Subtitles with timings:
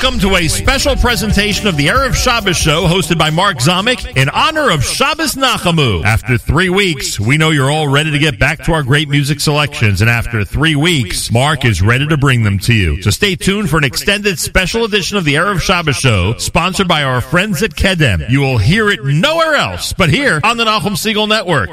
[0.00, 4.28] Welcome to a special presentation of the Erev Shabbos show hosted by Mark Zamek in
[4.28, 6.04] honor of Shabbos Nachamu.
[6.04, 9.40] After three weeks, we know you're all ready to get back to our great music
[9.40, 13.02] selections, and after three weeks, Mark is ready to bring them to you.
[13.02, 17.02] So stay tuned for an extended special edition of the Erev Shabbos show, sponsored by
[17.02, 18.30] our friends at Kedem.
[18.30, 21.70] You will hear it nowhere else but here on the Nachum Segal Network.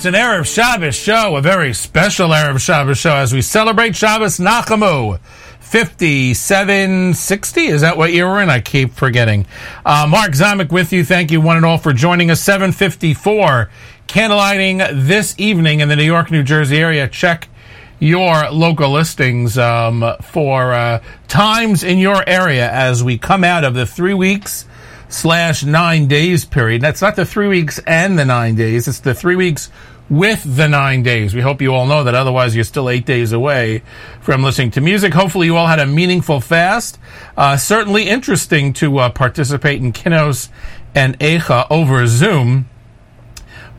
[0.00, 4.38] It's an Erev Shabbos show, a very special Erev Shabbos show as we celebrate Shabbos
[4.38, 5.20] Nachamu.
[5.60, 8.48] 5760, is that what year we're in?
[8.48, 9.44] I keep forgetting.
[9.84, 11.04] Uh, Mark Zamek with you.
[11.04, 12.40] Thank you, one and all, for joining us.
[12.40, 13.68] 754,
[14.08, 17.06] candlelighting this evening in the New York, New Jersey area.
[17.06, 17.50] Check
[17.98, 23.74] your local listings um, for uh, times in your area as we come out of
[23.74, 24.64] the three weeks
[25.10, 26.80] slash nine days period.
[26.80, 28.88] That's not the three weeks and the nine days.
[28.88, 29.70] It's the three weeks
[30.10, 31.34] with the nine days.
[31.34, 32.14] We hope you all know that.
[32.14, 33.82] Otherwise, you're still eight days away
[34.20, 35.14] from listening to music.
[35.14, 36.98] Hopefully, you all had a meaningful fast.
[37.36, 40.48] Uh, certainly interesting to uh, participate in Kinos
[40.94, 42.68] and Echa over Zoom.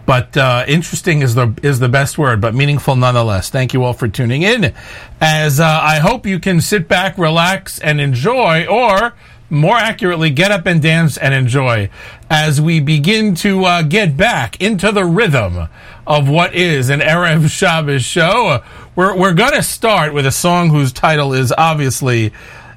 [0.05, 3.49] but uh, interesting is the is the best word, but meaningful nonetheless.
[3.49, 4.73] Thank you all for tuning in.
[5.19, 9.13] As uh, I hope you can sit back, relax, and enjoy, or
[9.49, 11.89] more accurately, get up and dance and enjoy
[12.29, 15.67] as we begin to uh, get back into the rhythm
[16.11, 18.61] of what is an Erev Shabbos show.
[18.97, 22.33] We're, we're going to start with a song whose title is obviously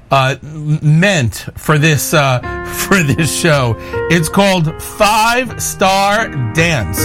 [0.09, 2.39] uh, meant for this uh,
[2.87, 3.75] for this show.
[4.09, 6.97] It's called Five Star Dance.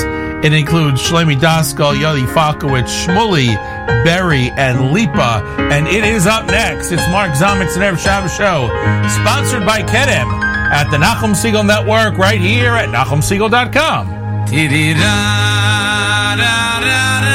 [0.47, 3.57] It includes Shlomi Daskal, Yoli Falkowitz, Shmuley,
[4.05, 5.45] Berry, and Lipa.
[5.59, 6.93] And it is up next.
[6.93, 8.69] It's Mark Zamek's Erev Shabbos show,
[9.21, 10.31] sponsored by Kedem
[10.71, 12.89] at the Nachum Segal Network right here at
[16.41, 16.81] NachumSegal.com.
[16.81, 17.30] Brand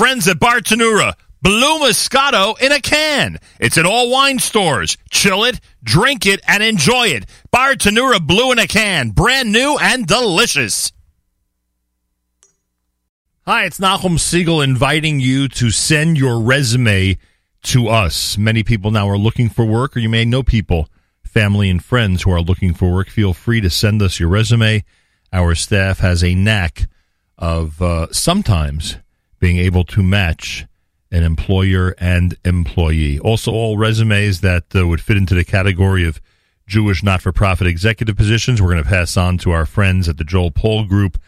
[0.00, 1.12] friends at Bartenura.
[1.42, 3.36] Blue Moscato in a can.
[3.58, 4.96] It's at all wine stores.
[5.10, 7.26] Chill it, drink it, and enjoy it.
[7.54, 9.10] Bartenura Blue in a can.
[9.10, 10.90] Brand new and delicious.
[13.44, 17.18] Hi, it's Nachum Segal inviting you to send your resume
[17.64, 18.38] to us.
[18.38, 20.88] Many people now are looking for work, or you may know people,
[21.22, 23.10] family and friends who are looking for work.
[23.10, 24.82] Feel free to send us your resume.
[25.30, 26.88] Our staff has a knack
[27.36, 28.96] of uh, sometimes
[29.40, 30.66] being able to match
[31.10, 33.18] an employer and employee.
[33.18, 36.20] Also, all resumes that uh, would fit into the category of
[36.68, 40.18] Jewish not for profit executive positions, we're going to pass on to our friends at
[40.18, 41.18] the Joel Poll Group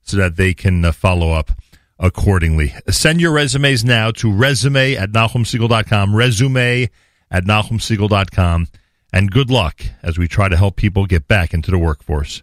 [0.00, 1.52] so that they can uh, follow up
[1.98, 2.72] accordingly.
[2.88, 6.88] Send your resumes now to resume at NachumSegal.com, resume
[7.30, 8.68] at NachumSegal.com,
[9.12, 12.42] and good luck as we try to help people get back into the workforce.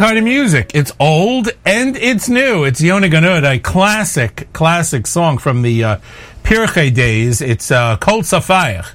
[0.00, 0.70] kind of music.
[0.72, 2.64] It's old and it's new.
[2.64, 5.96] It's Yona Ganud, a classic, classic song from the uh,
[6.42, 7.42] Pirche days.
[7.42, 8.92] It's uh, Kol Safayach.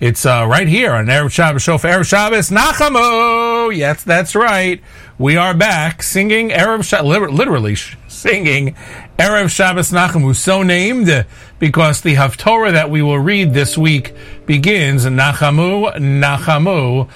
[0.00, 3.76] It's uh, right here on Erev Shabbos Show for Erev Shabbos Nachamu.
[3.76, 4.80] Yes, that's right.
[5.18, 7.76] We are back singing Erev Shabbos, literally
[8.08, 8.76] singing
[9.18, 11.26] Erev Shabbos Nachamu, so named
[11.58, 14.14] because the Haftorah that we will read this week
[14.46, 17.10] begins Nachamu, Nachamu,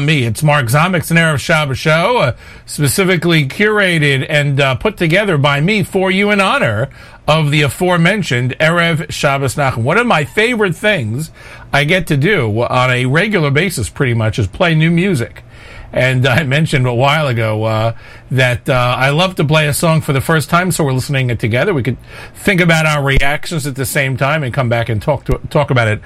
[0.00, 0.24] me.
[0.24, 2.36] It's Mark Zomik's an Erev Shabbos show, uh,
[2.72, 6.88] specifically curated and uh, put together by me for you in honor
[7.28, 9.82] of the aforementioned Erev Shabbos Nachum.
[9.82, 11.30] One of my favorite things
[11.70, 15.44] I get to do on a regular basis, pretty much, is play new music.
[15.92, 17.96] And I mentioned a while ago uh,
[18.30, 21.28] that uh, I love to play a song for the first time, so we're listening
[21.28, 21.74] it together.
[21.74, 21.98] We could
[22.36, 25.70] think about our reactions at the same time and come back and talk to, talk
[25.70, 26.00] about it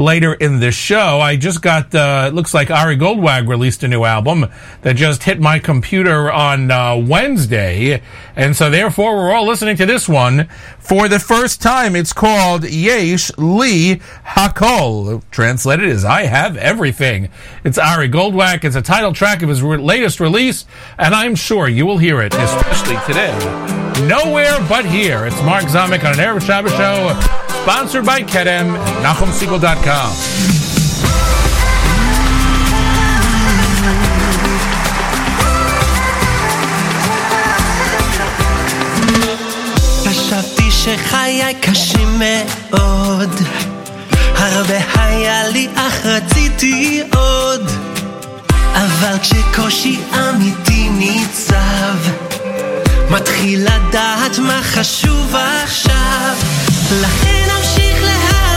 [0.00, 1.20] later in this show.
[1.20, 4.46] I just got, uh, it looks like Ari Goldwag released a new album
[4.82, 8.02] that just hit my computer on uh, Wednesday.
[8.34, 11.94] And so therefore we're all listening to this one for the first time.
[11.94, 15.22] It's called Yesh Li Hakol.
[15.30, 17.28] Translated as I Have Everything.
[17.62, 18.64] It's Ari Goldwag.
[18.64, 20.64] It's a title track of his re- latest release.
[20.98, 23.36] And I'm sure you will hear it, especially today.
[24.08, 25.26] Nowhere but here.
[25.26, 30.12] It's Mark Zamek on an Erev Shabbos show, sponsored by Kedem and NachumSegal.com.
[40.04, 43.30] חשבתי שחיי קשים מאוד
[44.36, 47.70] הרבה היה לי אך רציתי עוד
[48.74, 51.96] אבל כשקושי אמיתי ניצב
[53.10, 58.49] מתחיל לדעת מה חשוב עכשיו לכן אמשיך להאמין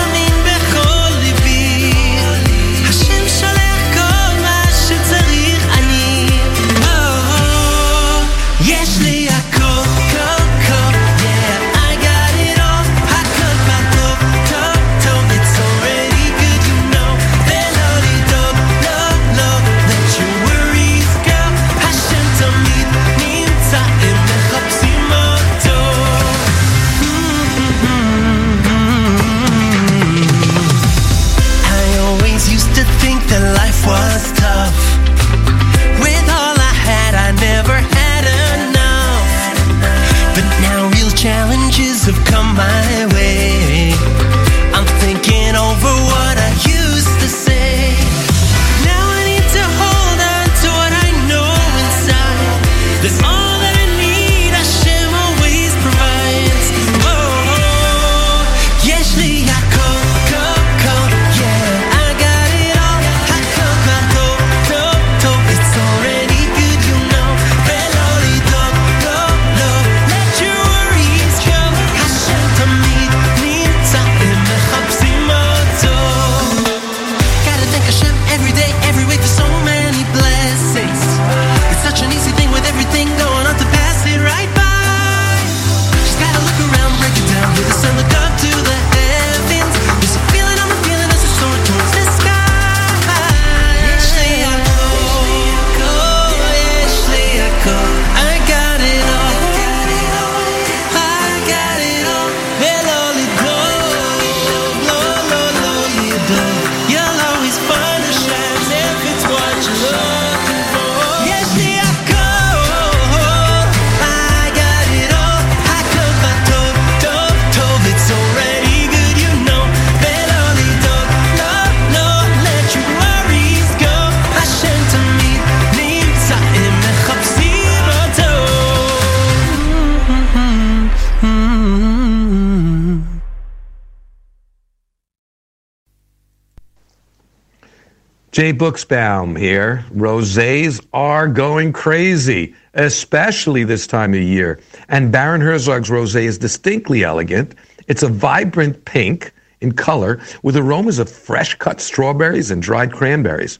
[138.43, 139.85] Jay Buchsbaum here.
[139.95, 144.59] Rosés are going crazy, especially this time of year.
[144.89, 147.55] And Baron Herzog's rosé is distinctly elegant.
[147.87, 153.59] It's a vibrant pink in color with aromas of fresh cut strawberries and dried cranberries.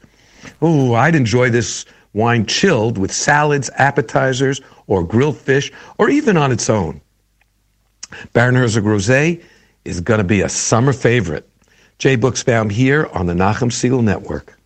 [0.61, 6.51] Oh, I'd enjoy this wine chilled with salads, appetizers, or grilled fish, or even on
[6.51, 6.99] its own.
[8.33, 9.41] Baron Herzog Rosé
[9.85, 11.49] is going to be a summer favorite.
[11.99, 14.59] Jay Buchsbaum here on the Nachum Segal Network.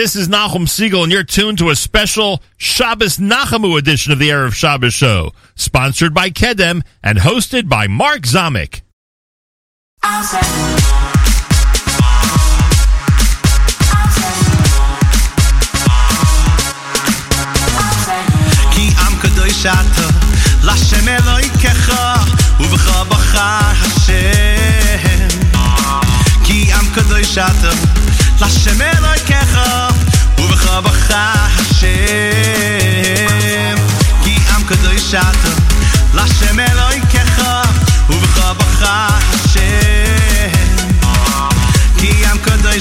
[0.00, 4.30] this is Nachum Segal, and you're tuned to a special Shabbos Nachamu edition of the
[4.30, 8.80] Erev Shabbos show, sponsored by Kedem and hosted by Mark Zamek.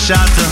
[0.10, 0.49] shot to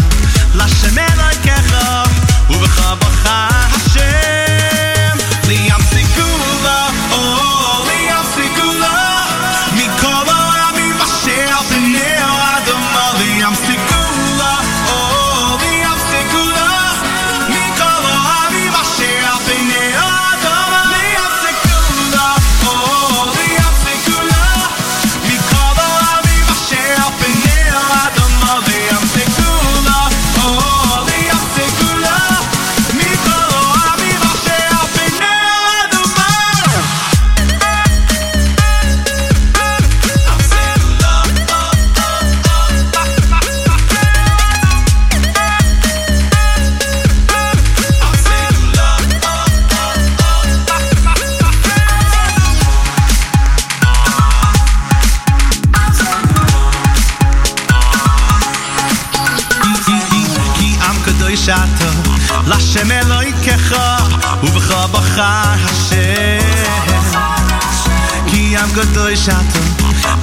[69.18, 69.60] ששתו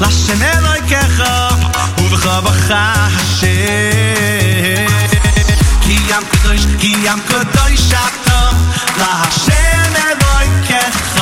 [0.00, 1.22] לשם אלוהיכך
[1.98, 3.46] ובכבודך השם
[5.80, 8.56] כי ים קדוש כי ים קדוש שתו
[8.98, 11.20] להשם אלוהיכך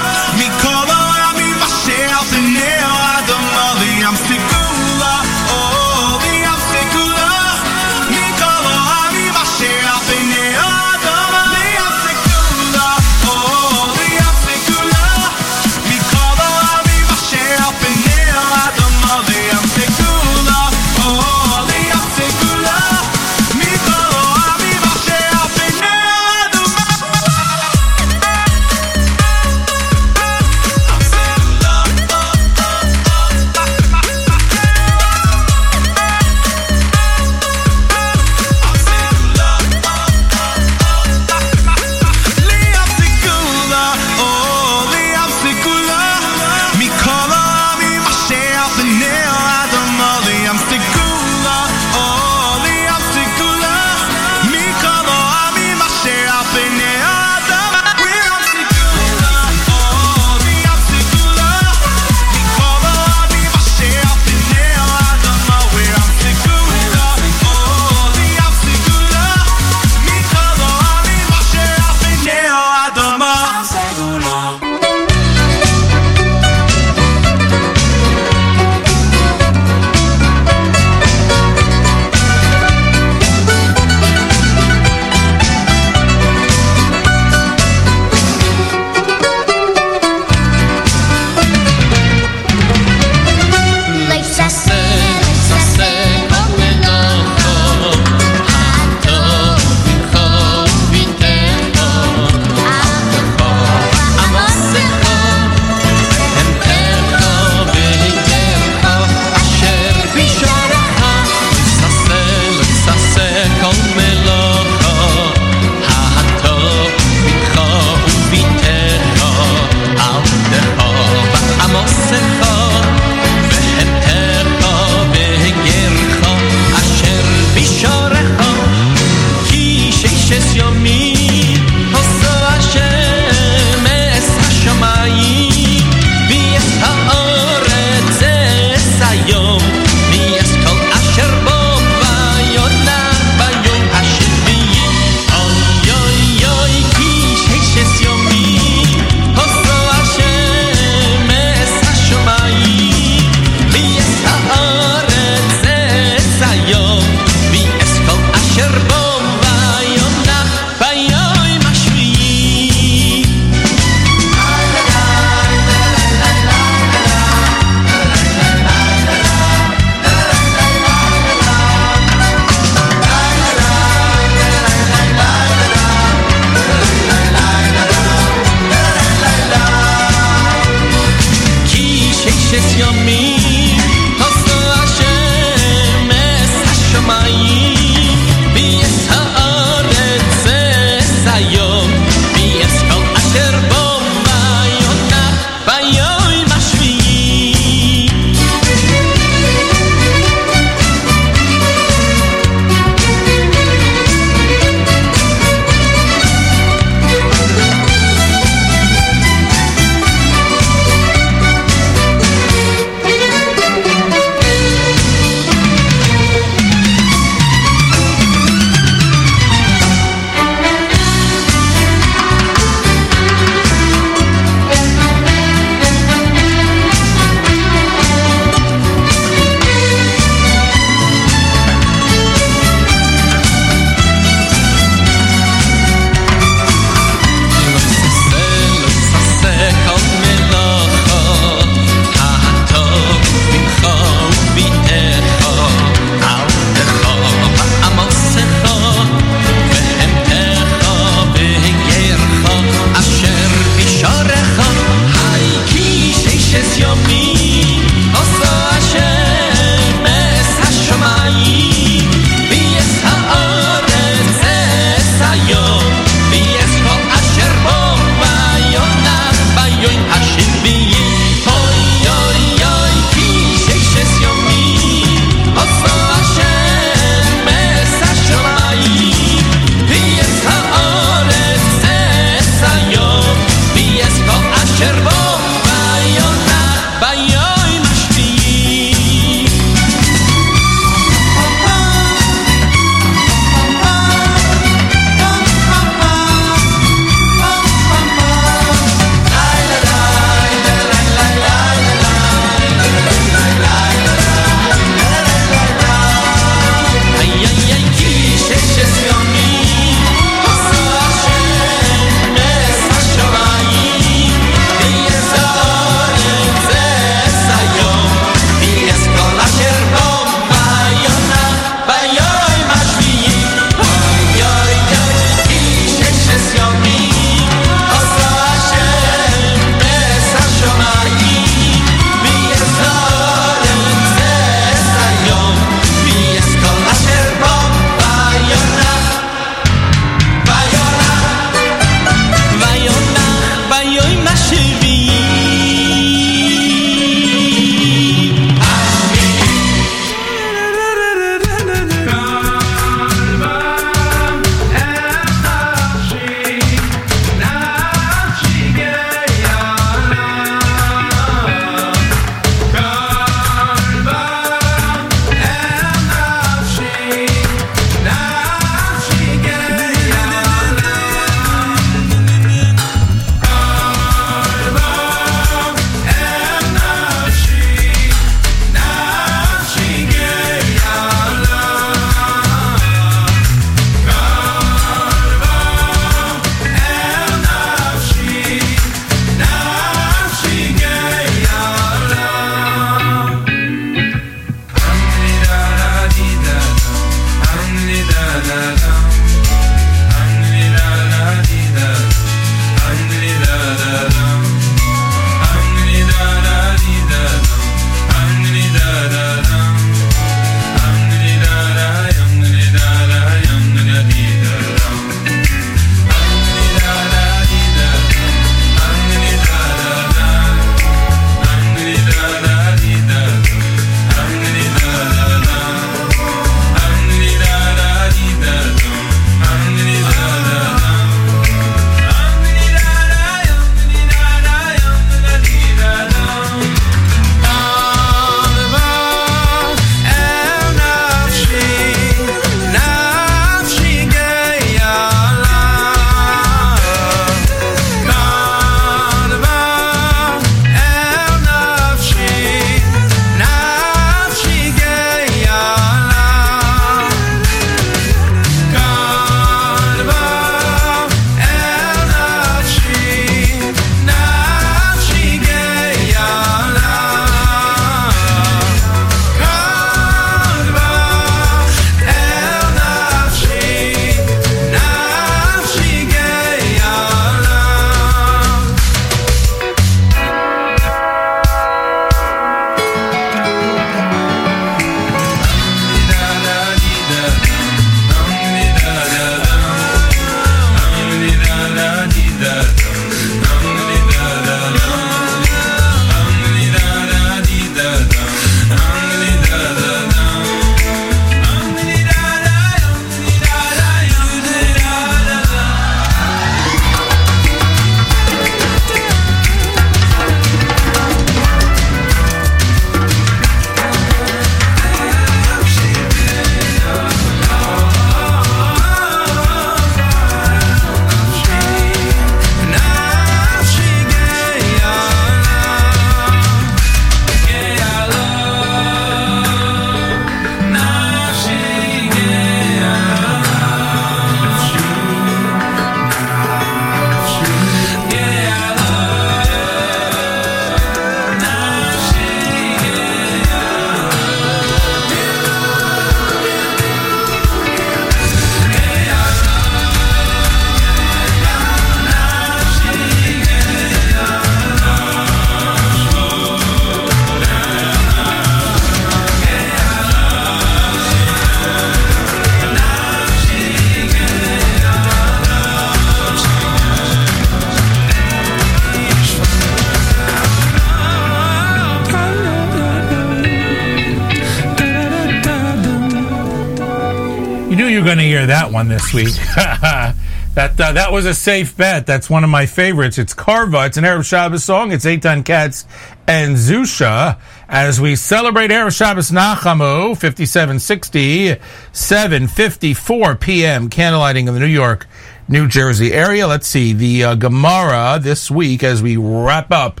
[578.42, 579.34] hear that one this week.
[579.54, 582.06] that uh, that was a safe bet.
[582.06, 583.16] That's one of my favorites.
[583.18, 583.86] It's Karva.
[583.86, 584.90] It's an Erev Shabbos song.
[584.90, 585.86] It's Eitan Katz
[586.26, 587.38] and Zusha
[587.68, 591.56] as we celebrate Erev Shabbos Nachamu 5760
[591.92, 593.88] 754 p.m.
[593.88, 595.06] candlelighting in the New York,
[595.46, 596.48] New Jersey area.
[596.48, 600.00] Let's see the uh, Gemara this week as we wrap up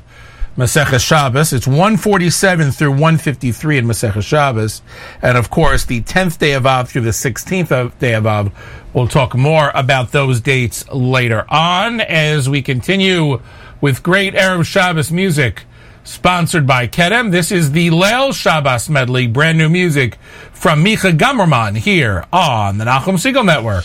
[0.56, 1.54] Masechah Shabbos.
[1.54, 4.82] It's 147 through 153 in Masechah Shabbos.
[5.22, 8.52] And of course, the 10th day of Av through the 16th of day of Av.
[8.92, 13.40] We'll talk more about those dates later on as we continue
[13.80, 15.64] with great Erev Shabbos music
[16.04, 17.30] sponsored by Kedem.
[17.30, 20.16] This is the Leil Shabbos medley, brand new music
[20.52, 23.84] from Micha Gamerman here on the Nachum Segal Network.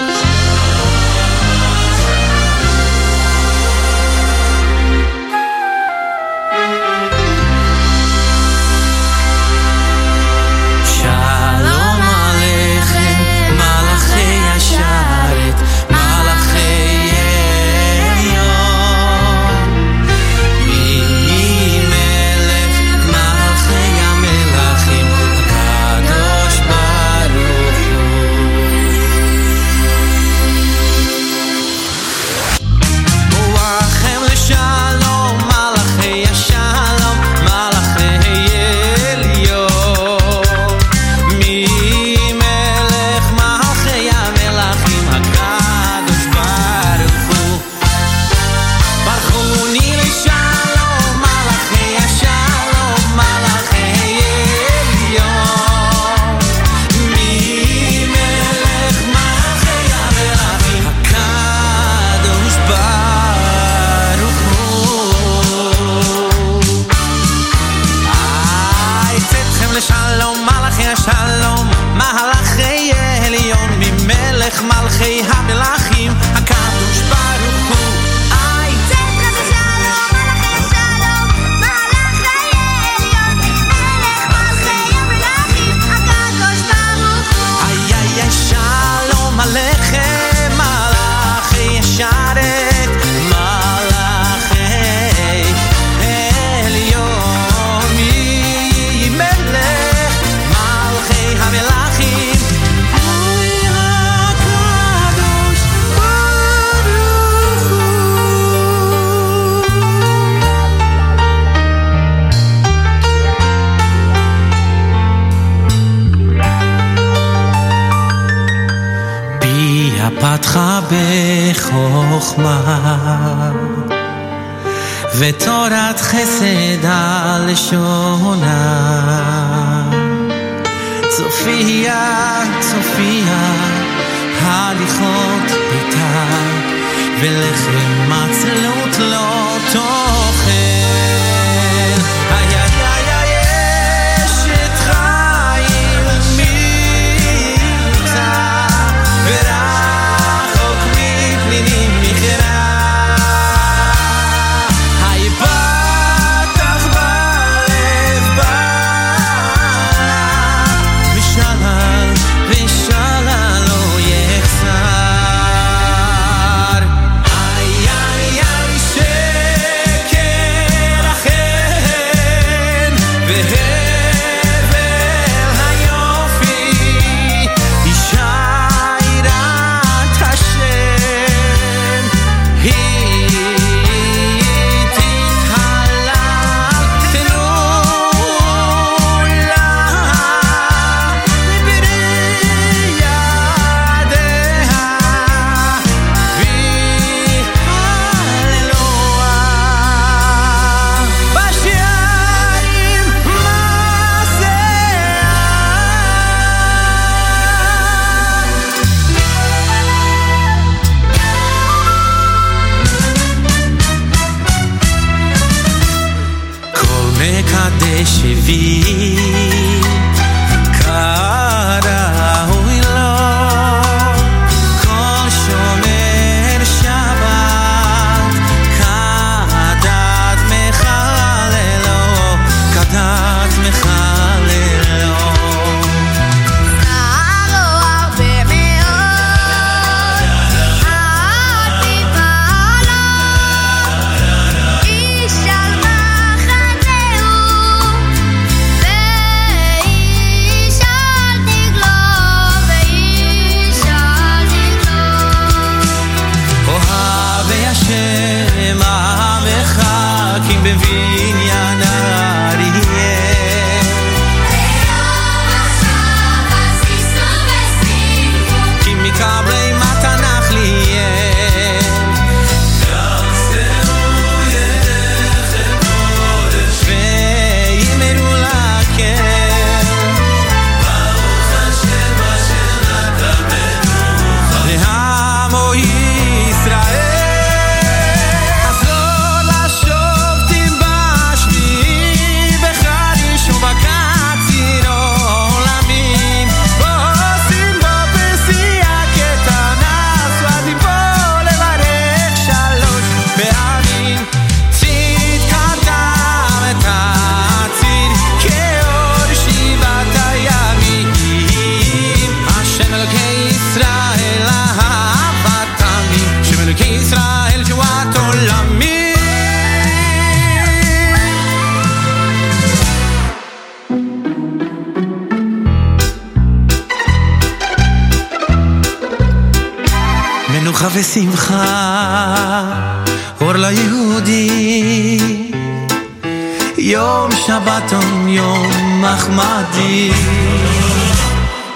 [339.18, 340.11] אחמדי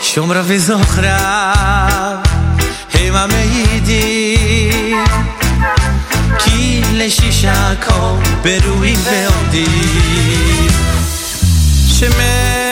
[0.01, 1.53] שומרה וזוכרה
[2.93, 4.97] הם המעידים
[6.39, 8.13] כי לשישה כה
[8.43, 10.67] ברואים ועומדים
[11.87, 12.70] שמר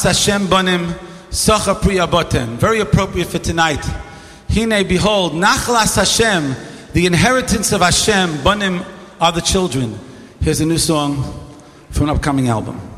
[0.00, 0.92] Ba'as Hashem Bonim
[1.30, 2.56] Socha Priya Botem.
[2.56, 3.84] Very appropriate for tonight.
[4.48, 6.56] Hine, behold, Nachlas Hashem,
[6.94, 8.82] the inheritance of Hashem, Bonim
[9.20, 9.98] are the children.
[10.40, 11.22] Here's a new song
[11.90, 12.89] from an upcoming album.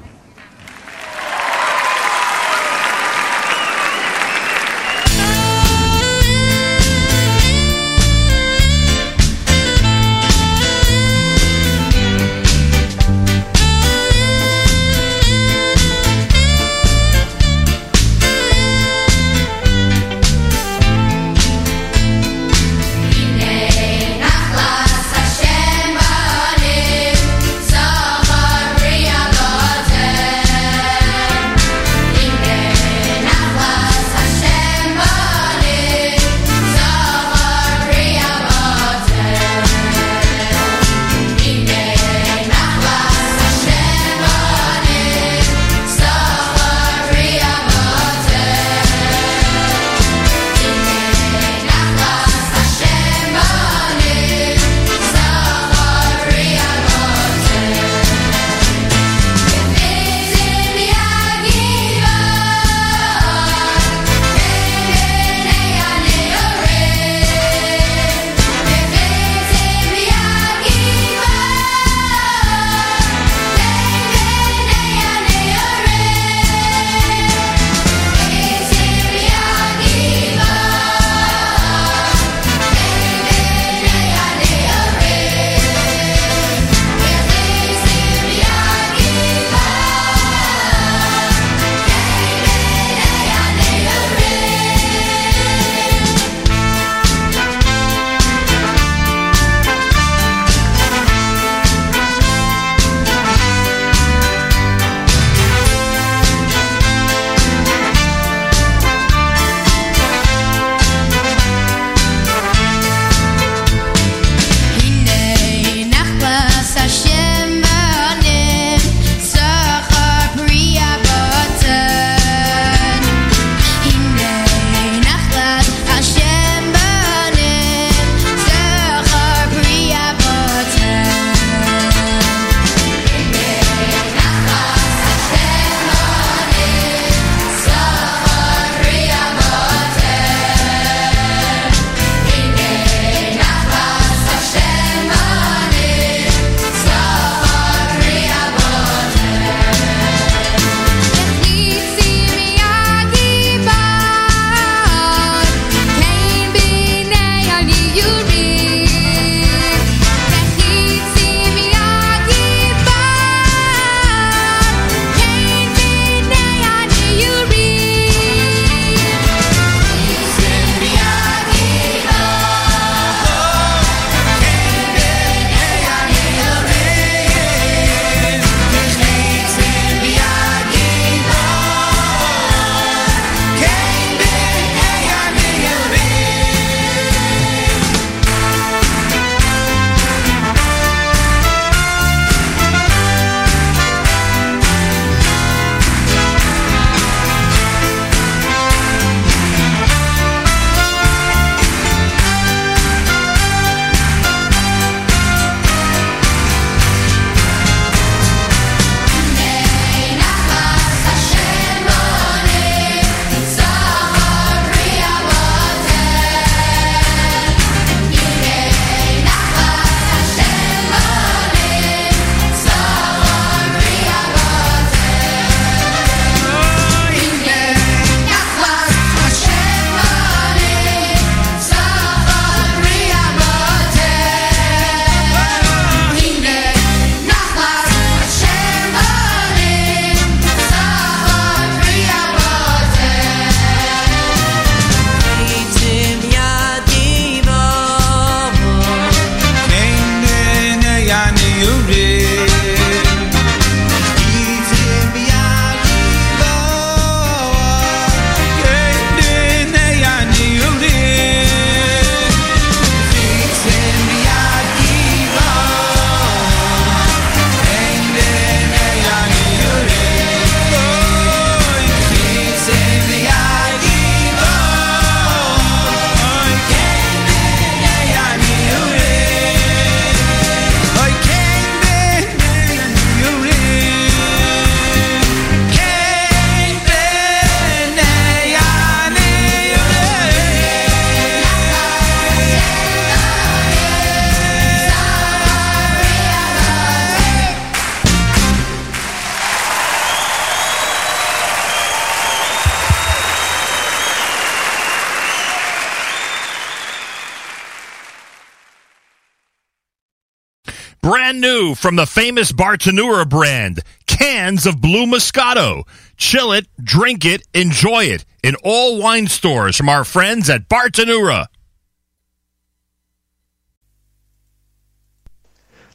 [311.43, 315.83] New from the famous Bartenura brand, cans of Blue Moscato.
[316.17, 321.49] Chill it, drink it, enjoy it in all wine stores from our friends at Bartenura.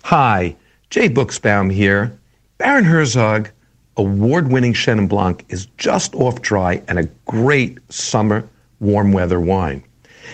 [0.03, 0.57] Hi,
[0.89, 2.19] Jay Buchsbaum here.
[2.57, 3.49] Baron Herzog,
[3.95, 8.49] award winning Chenin Blanc, is just off dry and a great summer
[8.81, 9.81] warm weather wine.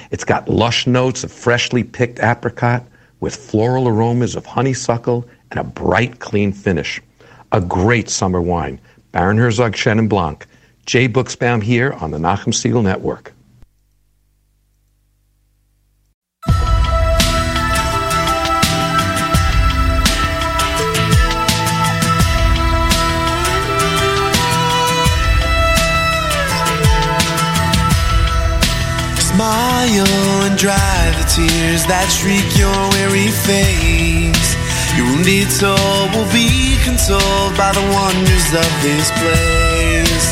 [0.09, 2.83] It's got lush notes of freshly picked apricot
[3.23, 7.01] with floral aromas of honeysuckle and a bright, clean finish.
[7.53, 8.81] A great summer wine.
[9.13, 10.45] Baron Herzog Chenin Blanc.
[10.85, 13.31] Jay Buchsbaum here on the Nachum Segal Network.
[29.17, 30.07] Smile
[30.45, 30.92] and dry the
[31.33, 34.49] tears that streak your weary face.
[34.93, 40.27] Your wounded soul will be consoled by the wonders of this place.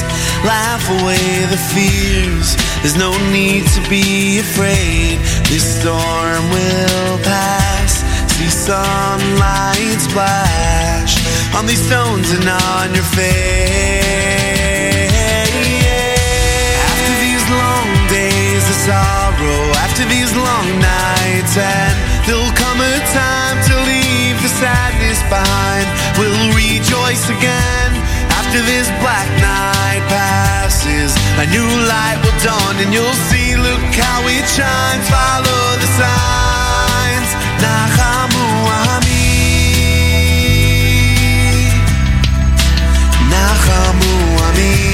[0.46, 2.54] Laugh away the fears.
[2.86, 5.18] There's no need to be afraid.
[5.50, 8.06] This storm will pass.
[8.38, 11.18] See sunlight splash
[11.58, 13.50] on these stones and on your face.
[16.94, 19.21] After these long days of sorrow,
[19.92, 25.84] after these long nights, and there'll come a time to leave the sadness behind.
[26.16, 27.92] We'll rejoice again
[28.40, 31.12] after this black night passes.
[31.44, 35.04] A new light will dawn, and you'll see, look how it shines.
[35.12, 37.30] Follow the signs.
[37.60, 38.48] Nachamu
[38.96, 39.28] Ami.
[43.28, 44.14] Nachamu
[44.48, 44.91] Ami.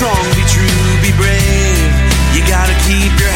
[0.00, 1.92] Strong, be true, be brave.
[2.32, 3.29] You gotta keep your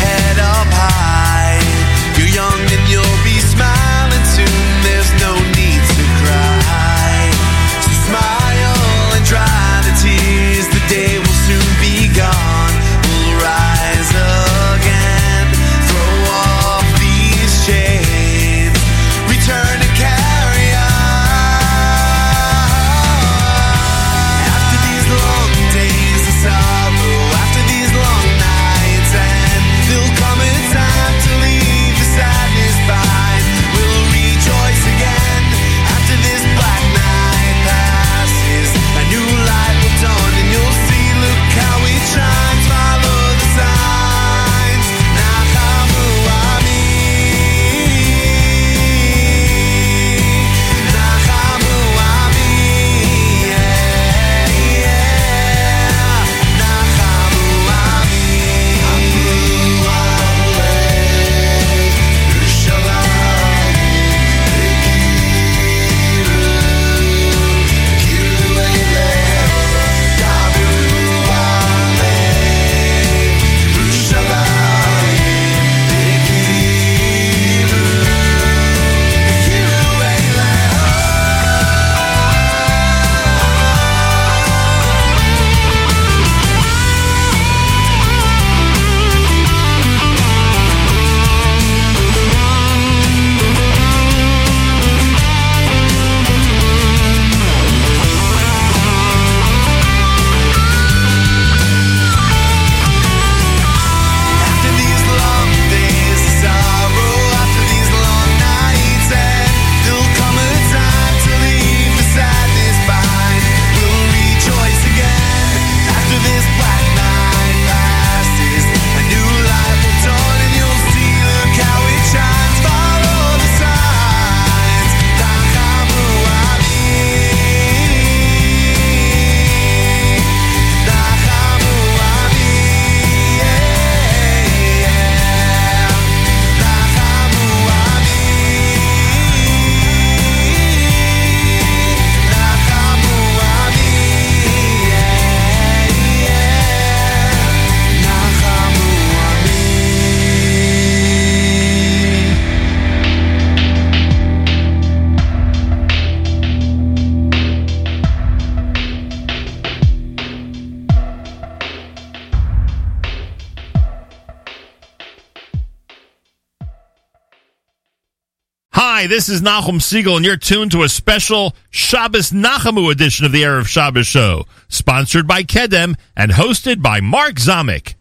[169.04, 173.32] Hi, this is Nachum Segal, and you're tuned to a special Shabbos Nachamu edition of
[173.32, 177.96] the Erev Shabbos show, sponsored by Kedem and hosted by Mark Zamek.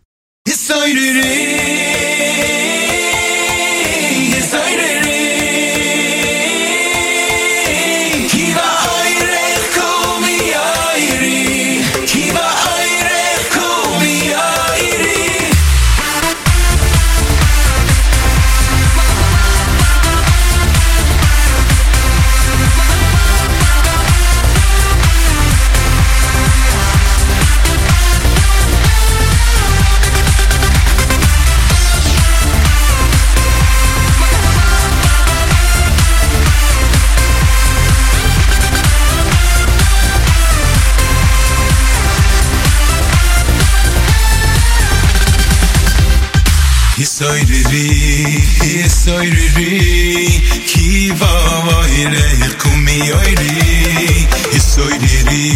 [47.13, 51.23] سایری سایری کی و
[51.65, 52.31] وایره
[52.63, 54.27] کمی آیری
[54.59, 55.51] سایری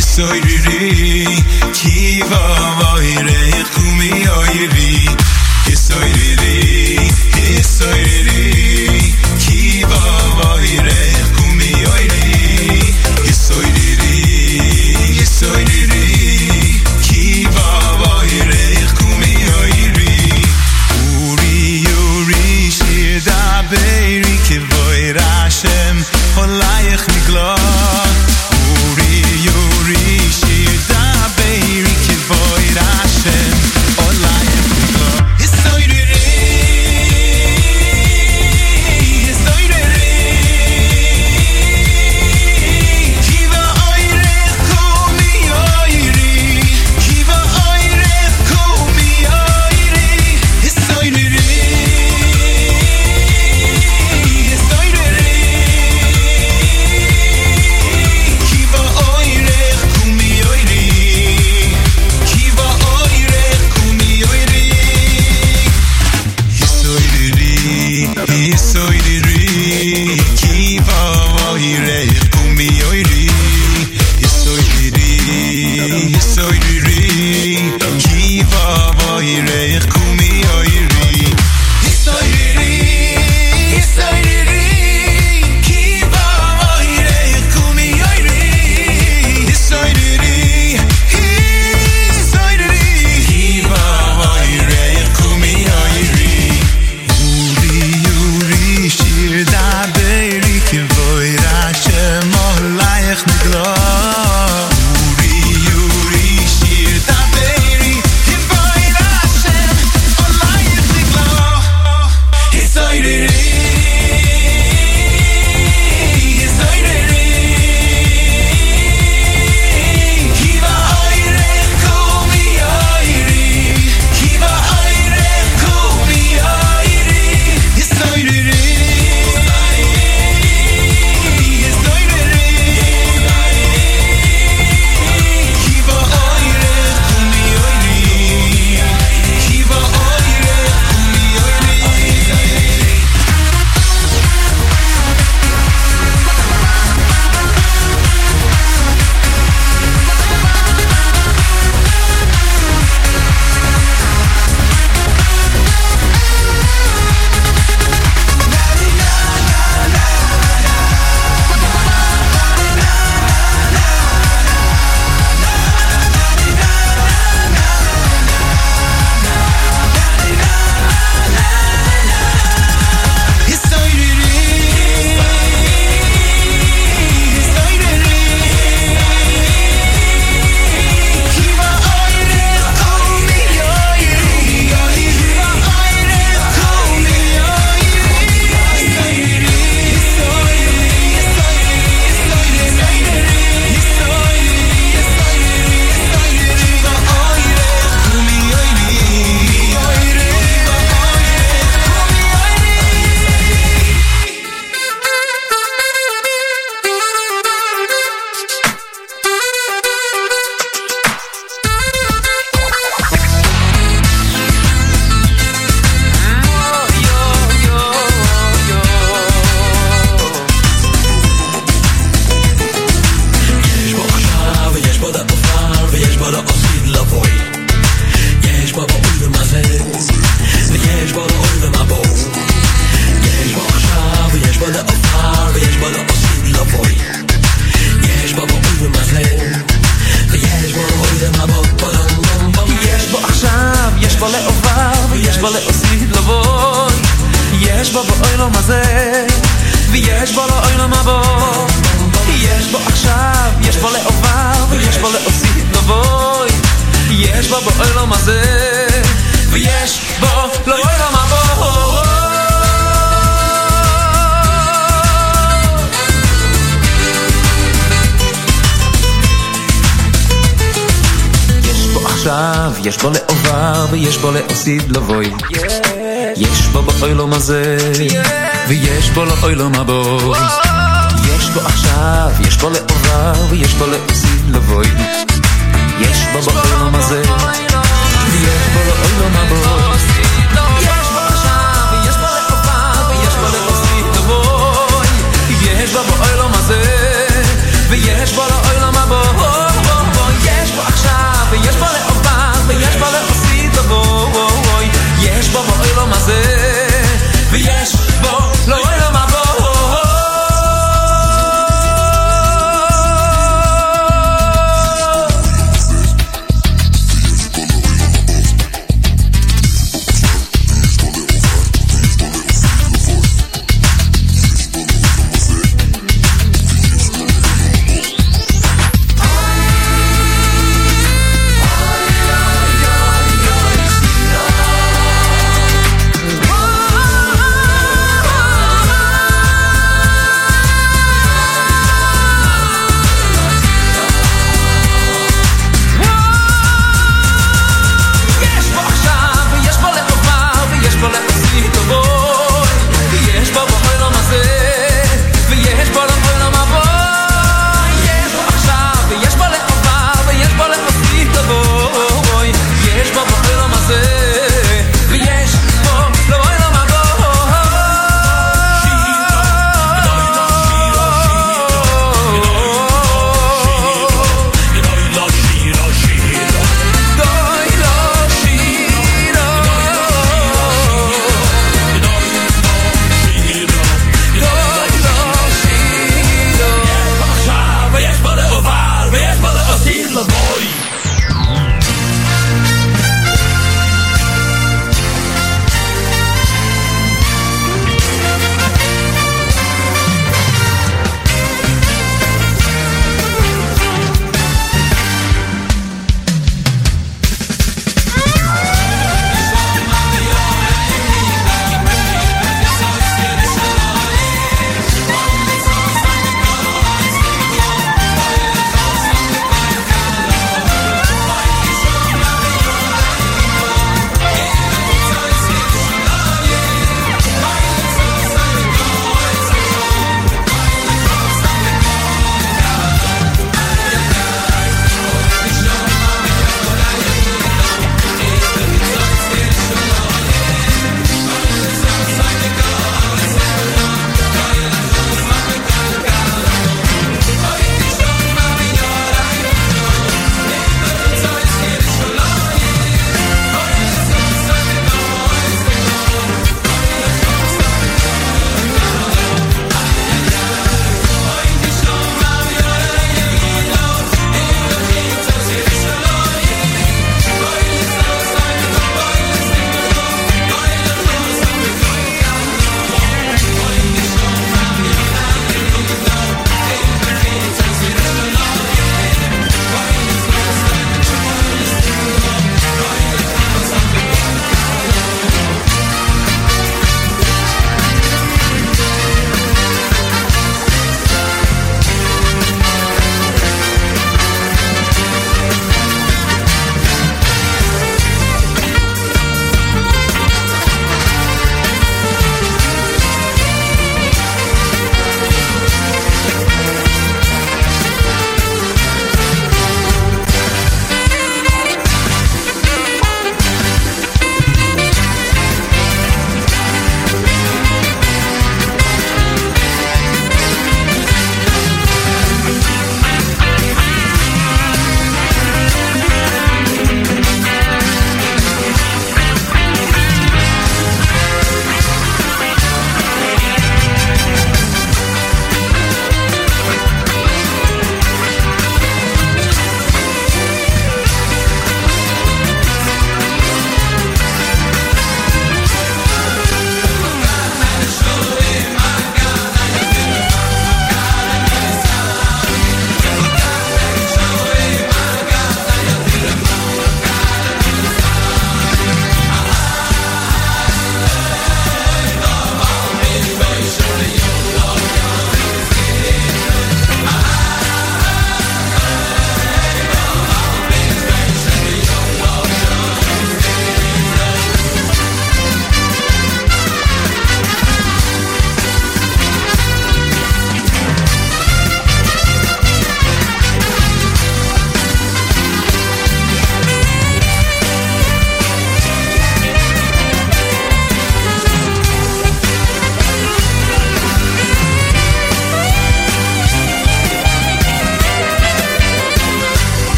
[0.00, 1.26] سایری
[1.72, 2.34] کی و
[2.82, 5.08] وایره کمی آیری
[5.74, 7.08] سایری
[7.62, 10.21] سایری کی و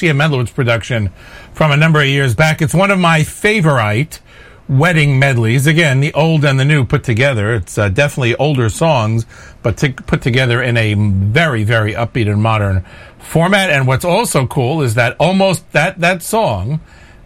[0.00, 0.14] Here.
[0.14, 1.10] Sia production
[1.52, 2.62] from a number of years back.
[2.62, 4.20] It's one of my favorite
[4.68, 5.66] wedding medleys.
[5.66, 7.54] Again, the old and the new put together.
[7.54, 9.26] It's uh, definitely older songs,
[9.62, 12.84] but to, put together in a very, very upbeat and modern
[13.18, 13.70] format.
[13.70, 16.80] And what's also cool is that almost that, that song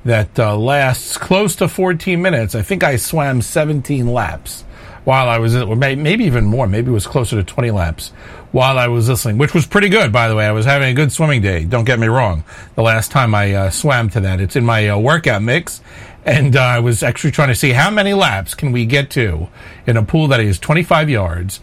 [0.04, 2.54] that uh, lasts close to 14 minutes.
[2.54, 4.62] I think I swam 17 laps
[5.04, 6.66] while I was, maybe even more.
[6.66, 8.12] Maybe it was closer to 20 laps
[8.52, 10.46] while I was listening, which was pretty good, by the way.
[10.46, 11.64] I was having a good swimming day.
[11.64, 12.44] Don't get me wrong.
[12.74, 15.80] The last time I uh, swam to that, it's in my uh, workout mix.
[16.24, 19.48] And uh, I was actually trying to see how many laps can we get to
[19.86, 21.60] in a pool that is 25 yards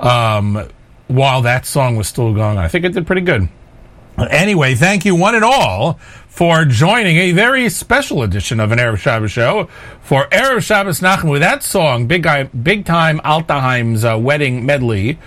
[0.00, 0.68] um,
[1.06, 2.58] while that song was still going.
[2.58, 3.48] I think it did pretty good.
[4.18, 5.94] Anyway, thank you one and all
[6.28, 9.68] for joining a very special edition of an Erev Shabbos show
[10.02, 12.26] for Erev Shabbos Nachamu with that song, Big
[12.62, 15.18] Big Time Altaheim's uh, wedding medley,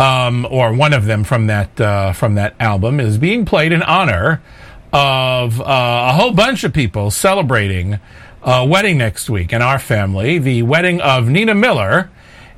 [0.00, 3.82] um, or one of them from that uh, from that album, is being played in
[3.82, 4.42] honor
[4.92, 8.00] of uh, a whole bunch of people celebrating
[8.42, 12.10] a wedding next week in our family, the wedding of Nina Miller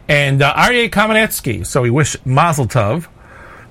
[0.09, 1.67] and uh, Aryeh Kamenetsky.
[1.67, 3.09] So we wish Mazel Tov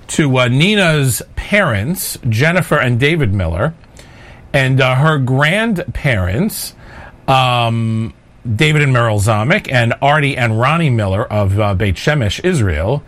[0.07, 3.73] to uh, Nina's parents, Jennifer and David Miller,
[4.51, 6.75] and uh, her grandparents,
[7.29, 13.01] um, David and Meryl Zamek, and Artie and Ronnie Miller of uh, Beit Shemesh, Israel.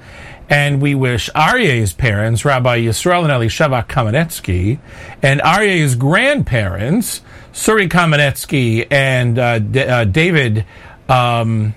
[0.49, 4.79] And we wish Aryeh's parents, Rabbi Yisrael and Elisheva Kamenetsky,
[5.21, 7.21] and Aryeh's grandparents,
[7.53, 10.65] Suri Kamenetsky and uh, D- uh, David.
[11.09, 11.75] Um,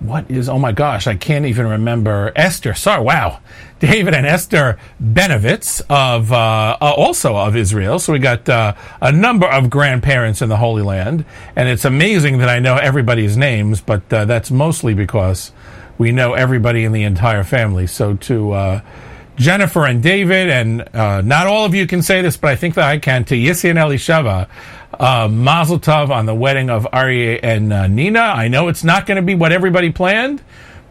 [0.00, 3.40] what is oh my gosh i can't even remember esther sorry wow
[3.78, 9.10] david and esther benovitz of uh, uh, also of israel so we got uh, a
[9.10, 11.24] number of grandparents in the holy land
[11.56, 15.50] and it's amazing that i know everybody's names but uh, that's mostly because
[15.98, 18.80] we know everybody in the entire family so to uh,
[19.36, 22.74] Jennifer and David, and uh, not all of you can say this, but I think
[22.74, 23.24] that I can.
[23.24, 24.48] To Yissi and Elisheva,
[24.98, 28.20] uh, Mazel Tov on the wedding of Aryeh and uh, Nina.
[28.20, 30.42] I know it's not going to be what everybody planned,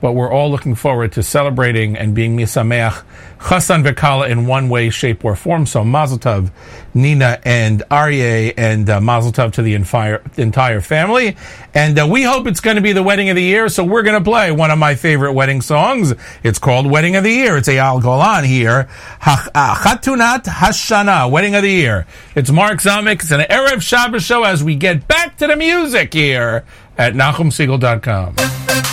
[0.06, 3.02] but we're all looking forward to celebrating and being misameach
[3.40, 5.66] Chassan Vekala in one way, shape, or form.
[5.66, 6.52] So Mazel Tov,
[6.94, 11.36] Nina and Aryeh, and uh, Mazel Tov to the entire, entire family.
[11.74, 14.04] And uh, we hope it's going to be the wedding of the year, so we're
[14.04, 16.14] going to play one of my favorite wedding songs.
[16.44, 17.58] It's called Wedding of the Year.
[17.58, 18.88] It's a Al Golan here.
[19.22, 22.06] Ha- uh, Chatunat Hashana, Wedding of the Year.
[22.36, 23.22] It's Mark Zamek.
[23.22, 26.64] It's an Erev Shabbos show as we get back to the music here
[26.96, 28.85] at NachumSegal.com.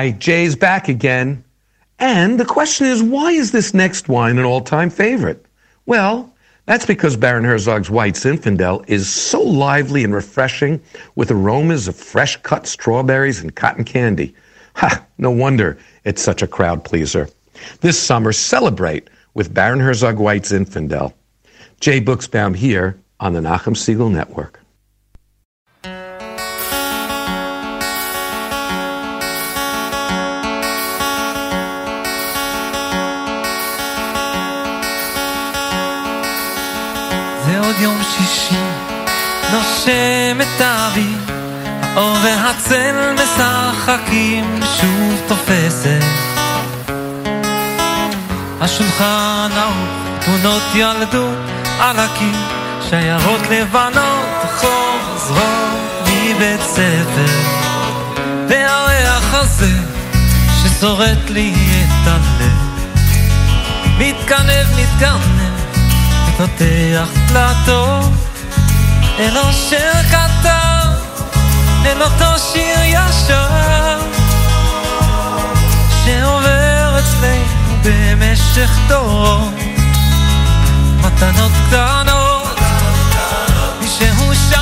[0.00, 1.44] Hi, Jay's back again.
[1.98, 5.44] And the question is, why is this next wine an all-time favorite?
[5.84, 10.80] Well, that's because Baron Herzog's White Zinfandel is so lively and refreshing
[11.16, 14.34] with aromas of fresh cut strawberries and cotton candy.
[14.76, 17.28] Ha, no wonder it's such a crowd pleaser.
[17.82, 21.12] This summer, celebrate with Baron Herzog White Zinfandel.
[21.80, 24.59] Jay Buchsbaum here on the Nachum Segal Network.
[40.34, 41.18] נושם את האוויר,
[41.82, 46.04] האור והצל משחקים, שוב תופסת.
[48.60, 51.38] השולחן ערוך, תמונות ילדות
[51.80, 52.38] על הקיר,
[52.90, 57.32] שיירות לבנות חוזרות מבית ספר.
[58.48, 59.72] והריח הזה
[60.62, 62.52] ששורט לי את הלב,
[63.98, 65.50] מתכנב, מתכנב.
[66.36, 68.29] פותח דלתות
[69.20, 70.88] אל אושר קטן,
[71.86, 74.00] אל אותו שיר ישר.
[76.04, 79.54] שעובר אצלנו במשך דורות
[81.00, 82.58] מתנות קטנות
[83.80, 84.59] מישהו שלח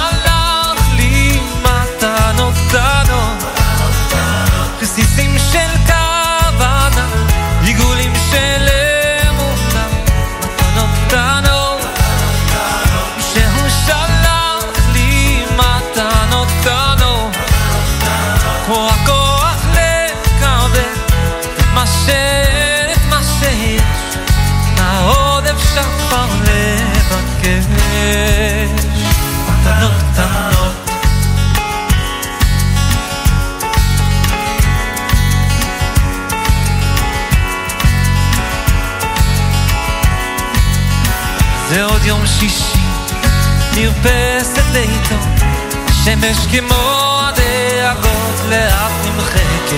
[46.09, 49.73] שמש כמו הדאגות לאט נמחקת.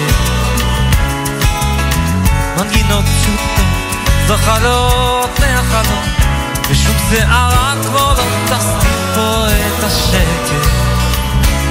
[2.57, 3.67] מנגינות פשוטות,
[4.27, 6.05] זוחלות מהחלום,
[6.71, 10.51] ושום שערה כמו לא תסתיר פה את השקט.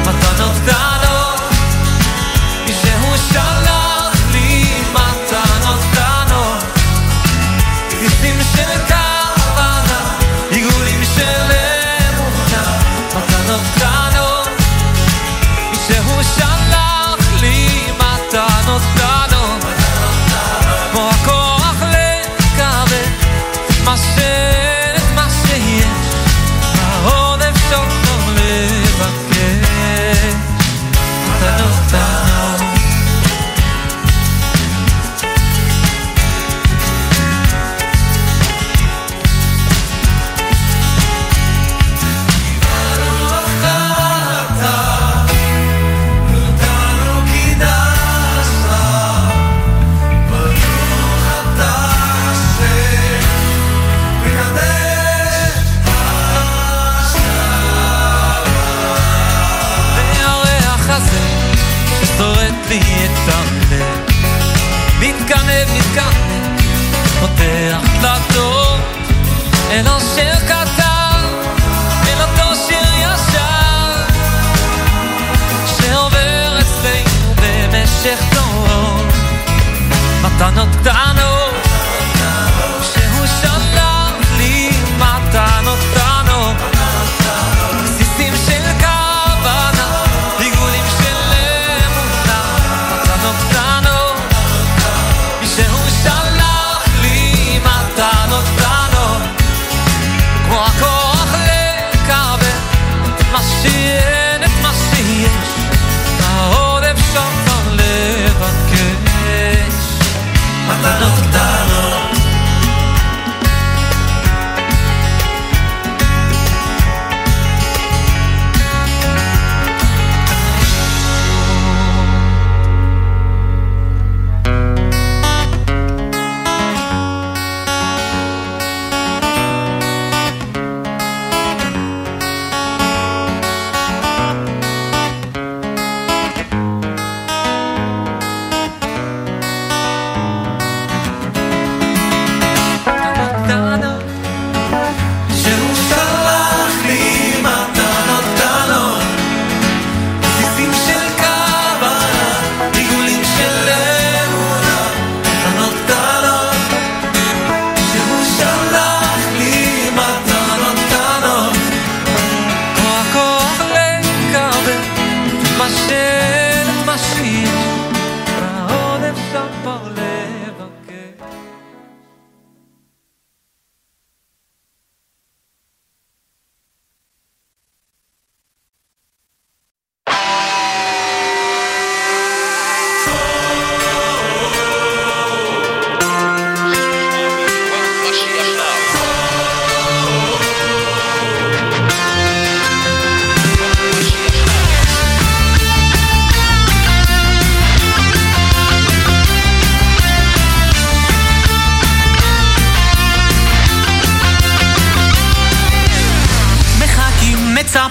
[0.02, 0.99] מתנות קטנות,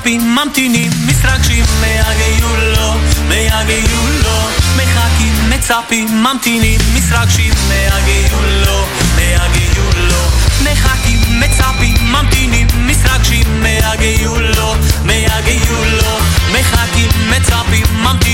[0.08, 2.94] מצפים, ממתינים, מתרגשים, מהגיעו לו,
[3.28, 4.38] מהגיעו לו.
[4.76, 8.86] מחכים, מצפים, ממתינים, מתרגשים, מהגיעו לו,
[9.16, 10.22] מהגיעו לו.
[10.64, 14.74] מחכים, מצפים, ממתינים, מתרגשים, מהגיעו לו,
[15.04, 16.18] מהגיעו לו.
[16.52, 18.27] מחכים, מצפים, ממתינים,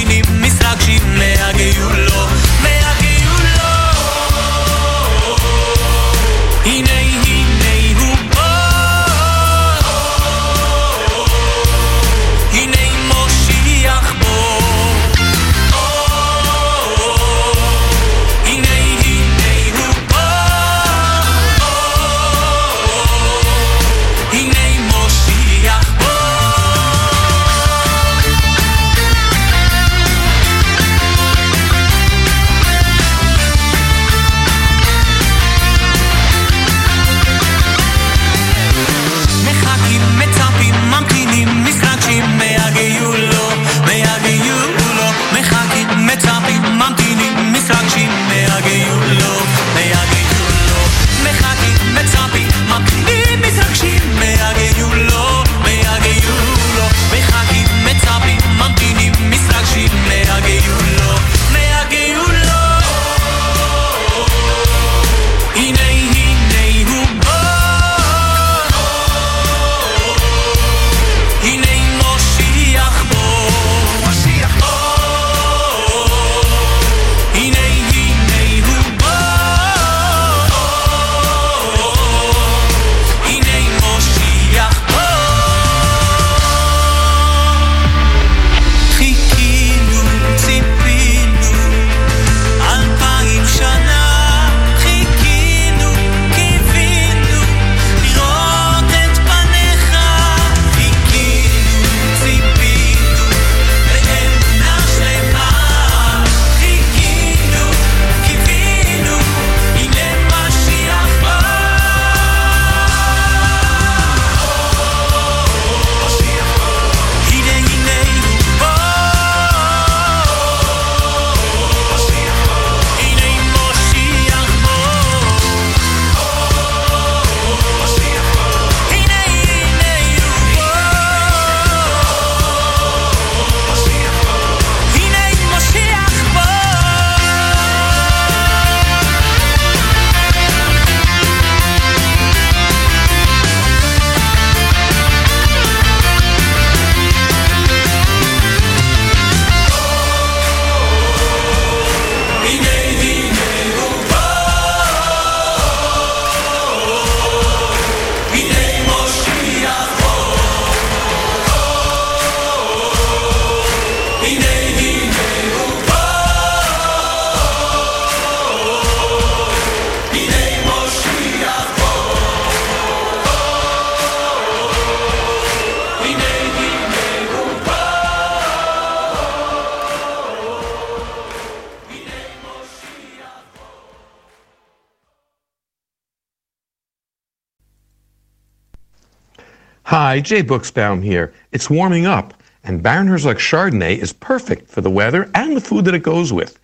[190.15, 191.35] Hi, Jay Buchsbaum here.
[191.51, 195.87] It's warming up, and Baron Herzog Chardonnay is perfect for the weather and the food
[195.87, 196.57] that it goes with.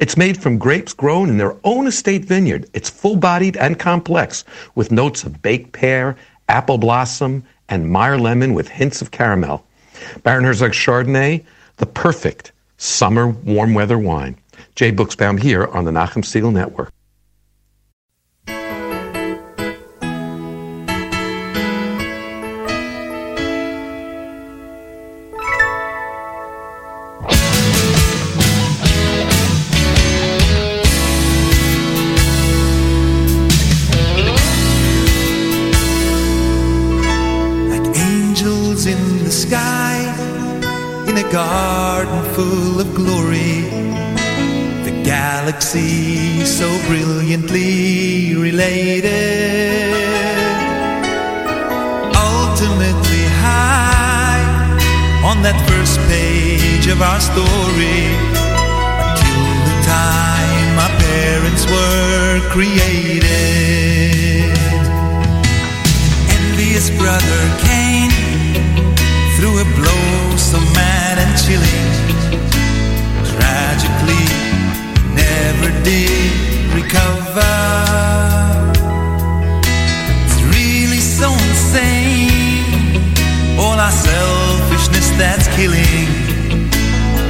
[0.00, 2.68] It's made from grapes grown in their own estate vineyard.
[2.74, 4.42] It's full bodied and complex,
[4.74, 6.16] with notes of baked pear,
[6.48, 9.64] apple blossom, and Meyer lemon with hints of caramel.
[10.24, 11.44] Baron Herzog Chardonnay,
[11.76, 14.36] the perfect summer warm weather wine.
[14.74, 16.92] Jay Buchsbaum here on the Nachum Segal Network.
[45.56, 49.94] Galaxy so brilliantly related.
[52.14, 54.44] Ultimately high
[55.24, 58.04] on that first page of our story,
[59.00, 63.24] until the time our parents were created.
[66.36, 68.10] Envious brother Cain
[69.36, 71.88] through a blow so mad and chilling.
[73.24, 74.35] Tragically,
[75.56, 77.56] never did recover.
[80.24, 83.02] It's really so insane.
[83.58, 86.08] All our selfishness that's killing.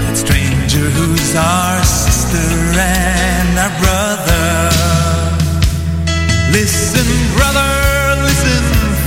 [0.03, 2.47] That stranger who's our sister
[2.79, 4.71] and our brother.
[6.51, 8.63] Listen, brother, listen,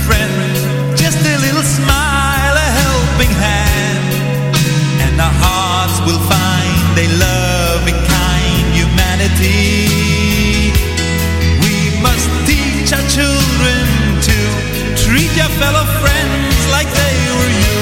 [0.06, 0.96] friend.
[0.96, 4.04] Just a little smile, a helping hand,
[5.04, 6.40] and our hearts will find
[7.18, 7.49] loving, kind
[9.40, 10.72] humanity.
[11.64, 13.86] We must teach our children
[14.22, 14.36] to
[14.96, 17.80] treat your fellow friends like they were you,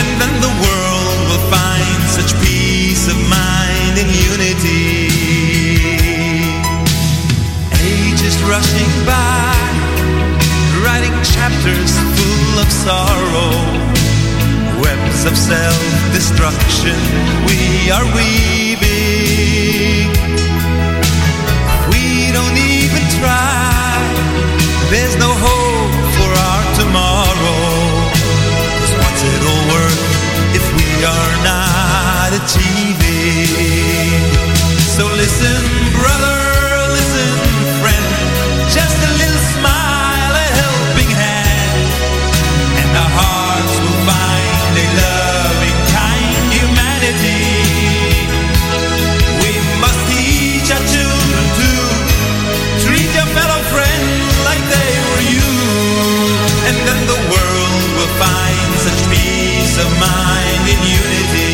[0.00, 5.08] and then the world will find such peace of mind and unity
[7.82, 9.54] ages rushing by,
[10.84, 13.52] writing chapters full of sorrow,
[14.82, 16.96] webs of self-destruction
[17.46, 20.15] we are weaving.
[24.90, 27.64] There's no hope for our tomorrow.
[28.76, 30.02] 'Cause what's it all worth
[30.58, 34.20] if we are not achieving?
[34.96, 35.65] So listen,
[59.78, 61.45] of mind and unity.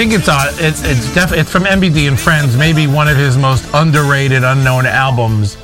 [0.00, 3.36] Think it's uh, it's it's def- it's from MBD and Friends, maybe one of his
[3.36, 5.58] most underrated, unknown albums.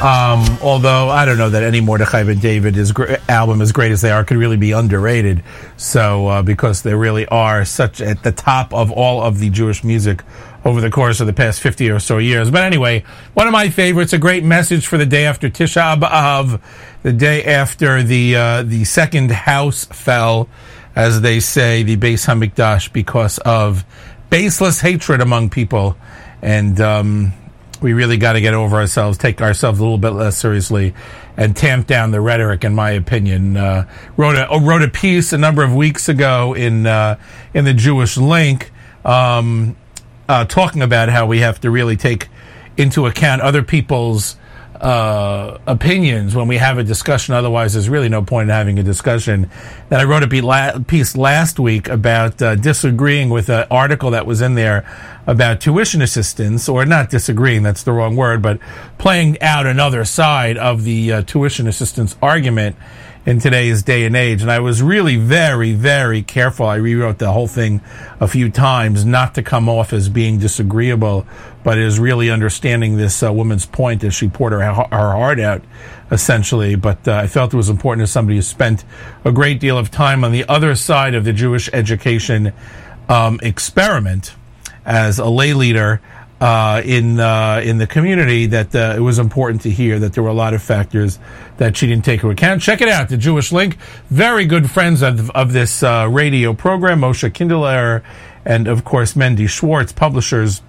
[0.00, 3.90] Um, although I don't know that any Mordechai Ben David is gr- album, as great
[3.90, 5.42] as they are, could really be underrated.
[5.76, 9.82] So uh, because they really are such at the top of all of the Jewish
[9.82, 10.22] music
[10.64, 12.52] over the course of the past fifty or so years.
[12.52, 13.02] But anyway,
[13.34, 16.60] one of my favorites, a great message for the day after Tisha B'av,
[17.02, 20.48] the day after the uh, the second house fell,
[20.94, 23.84] as they say, the Beis Hamikdash, because of
[24.30, 25.96] baseless hatred among people,
[26.40, 26.80] and.
[26.80, 27.32] Um,
[27.82, 30.94] we really got to get over ourselves, take ourselves a little bit less seriously,
[31.36, 32.64] and tamp down the rhetoric.
[32.64, 36.86] In my opinion, uh, wrote a wrote a piece a number of weeks ago in
[36.86, 37.18] uh,
[37.52, 38.70] in the Jewish Link,
[39.04, 39.76] um,
[40.28, 42.28] uh, talking about how we have to really take
[42.76, 44.36] into account other people's
[44.82, 47.34] uh, opinions when we have a discussion.
[47.34, 49.48] Otherwise, there's really no point in having a discussion.
[49.88, 54.40] That I wrote a piece last week about uh, disagreeing with an article that was
[54.40, 54.84] in there
[55.26, 58.58] about tuition assistance, or not disagreeing, that's the wrong word, but
[58.98, 62.74] playing out another side of the uh, tuition assistance argument
[63.24, 64.42] in today's day and age.
[64.42, 66.66] And I was really very, very careful.
[66.66, 67.80] I rewrote the whole thing
[68.20, 71.26] a few times not to come off as being disagreeable,
[71.62, 75.62] but as really understanding this uh, woman's point as she poured her, her heart out,
[76.10, 76.74] essentially.
[76.74, 78.84] But uh, I felt it was important as somebody who spent
[79.24, 82.52] a great deal of time on the other side of the Jewish education
[83.08, 84.34] um, experiment
[84.84, 86.00] as a lay leader
[86.42, 90.24] uh, in uh, in the community that uh, it was important to hear that there
[90.24, 91.20] were a lot of factors
[91.62, 92.60] that she didn't take into account.
[92.60, 93.76] Check it out, the Jewish Link.
[94.10, 98.02] Very good friends of, of this uh, radio program, Moshe Kindler,
[98.44, 100.60] and of course Mendy Schwartz, publishers.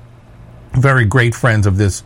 [0.73, 2.03] Very great friends of this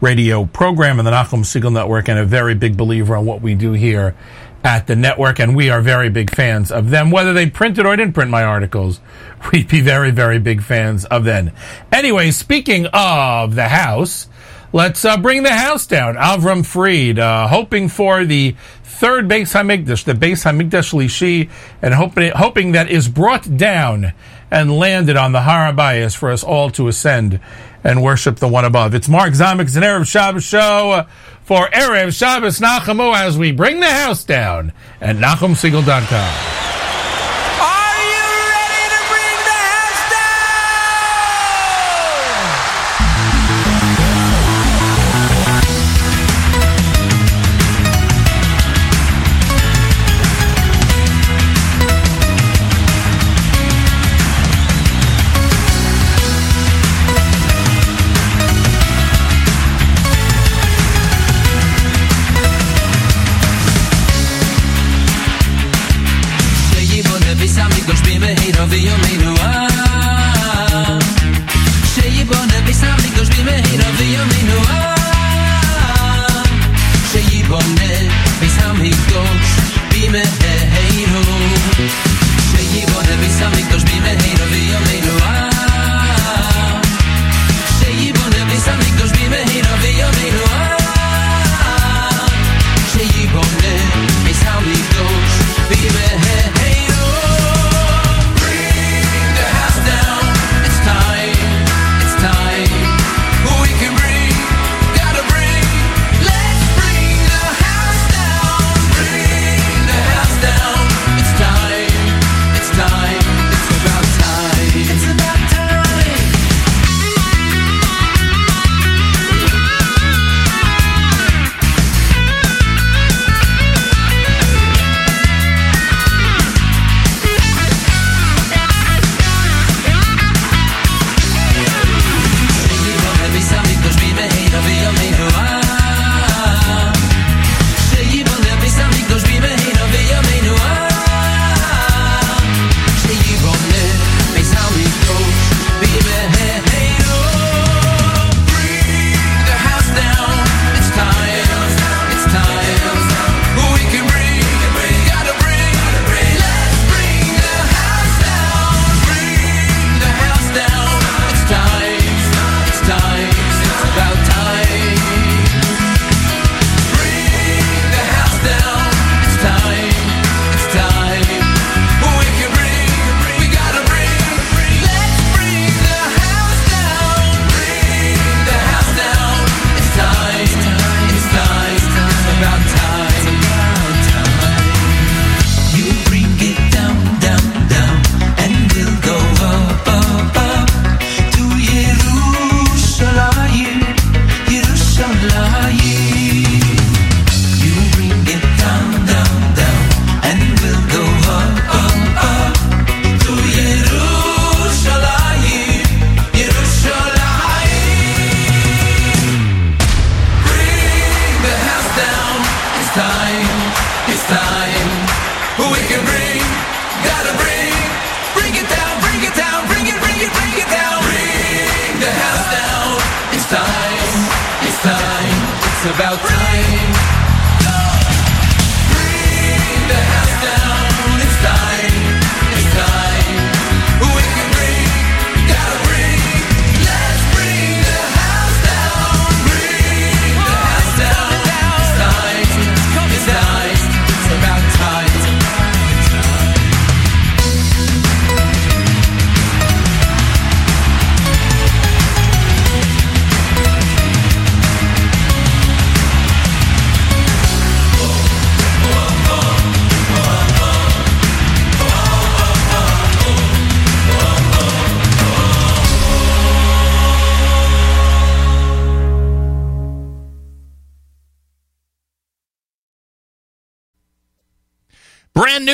[0.00, 3.56] radio program and the Nachum Segal Network, and a very big believer on what we
[3.56, 4.14] do here
[4.62, 7.10] at the network, and we are very big fans of them.
[7.10, 9.00] Whether they printed or didn't print my articles,
[9.52, 11.50] we'd be very, very big fans of them.
[11.90, 14.28] Anyway, speaking of the house,
[14.72, 16.14] let's uh, bring the house down.
[16.14, 18.54] Avram Fried, uh, hoping for the
[18.84, 21.50] third Beis Hamikdash, the Beis Hamikdash Lishi,
[21.82, 24.12] and hoping, hoping that is brought down
[24.50, 27.40] and landed on the Har HaBayis for us all to ascend
[27.84, 28.94] and worship the one above.
[28.94, 31.06] It's Mark Zamek's an Erev Shabbos show
[31.42, 36.67] for Erev Shabbos Nachamu as we bring the house down at NachumSegal.com.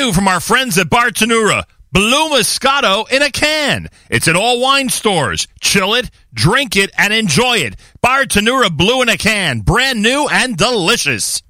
[0.05, 1.63] new from our friends at Bartenura.
[1.91, 3.87] Blue Moscato in a can.
[4.09, 5.47] It's at all wine stores.
[5.61, 7.75] Chill it, drink it, and enjoy it.
[8.03, 9.61] Bartenura Blue in a can.
[9.61, 11.41] Brand new and delicious.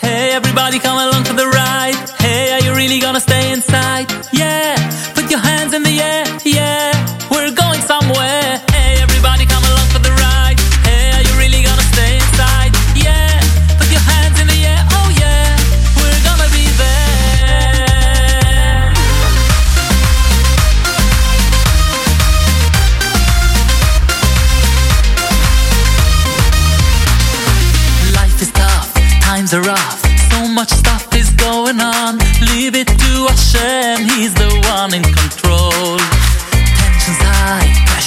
[0.00, 1.96] Hey, everybody, come along for the ride.
[2.18, 4.06] Hey, are you really gonna stay inside?
[4.32, 4.76] Yeah,
[5.14, 6.24] put your hands in the air.
[6.44, 8.45] Yeah, we're going somewhere.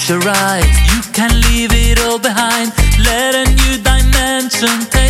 [0.09, 2.71] the rise You can leave it all behind.
[2.97, 5.08] Let a new dimension take.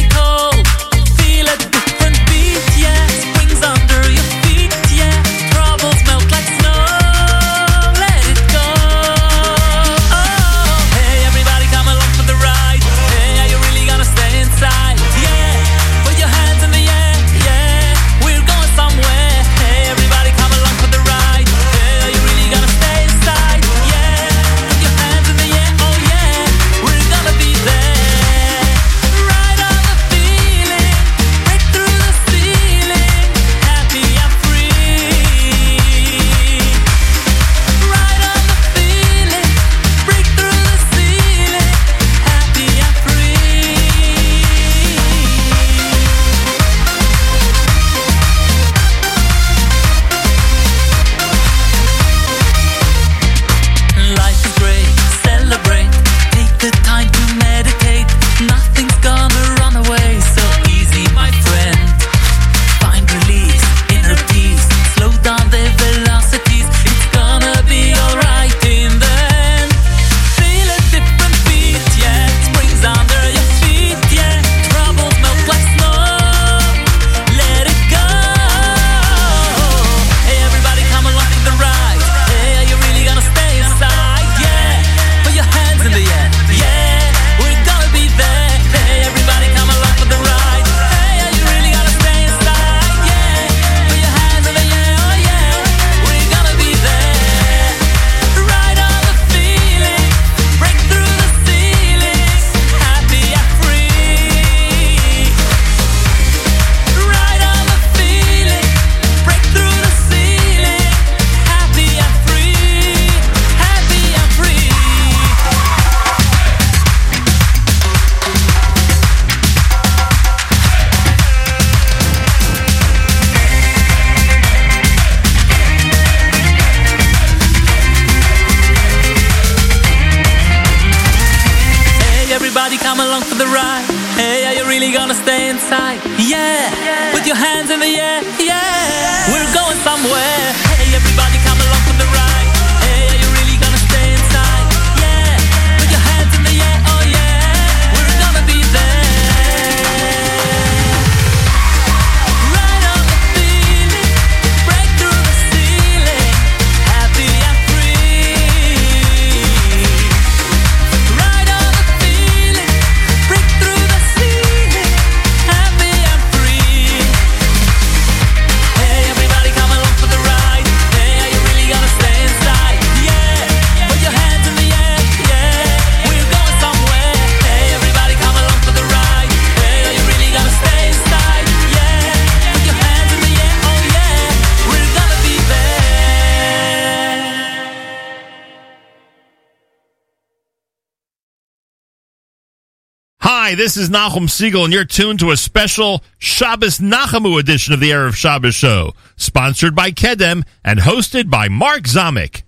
[193.49, 197.79] Hi, this is Nachum Segal, and you're tuned to a special Shabbos Nachamu edition of
[197.79, 202.43] the Erev Shabbos Show, sponsored by Kedem and hosted by Mark Zamek.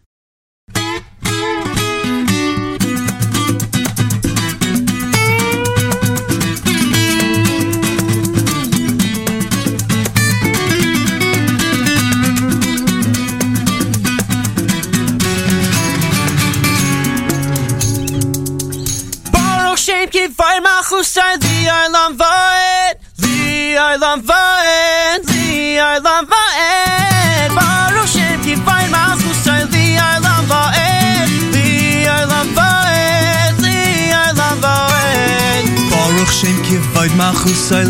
[20.41, 28.85] Shem Kivay Machusay Li Olam Vaed Li Olam Vaed Li Olam Vaed Baruch Shem Kivay
[28.89, 33.77] Machusay Li Olam Vaed Li Olam Vaed Li
[34.23, 36.57] Olam Vaed Baruch Shem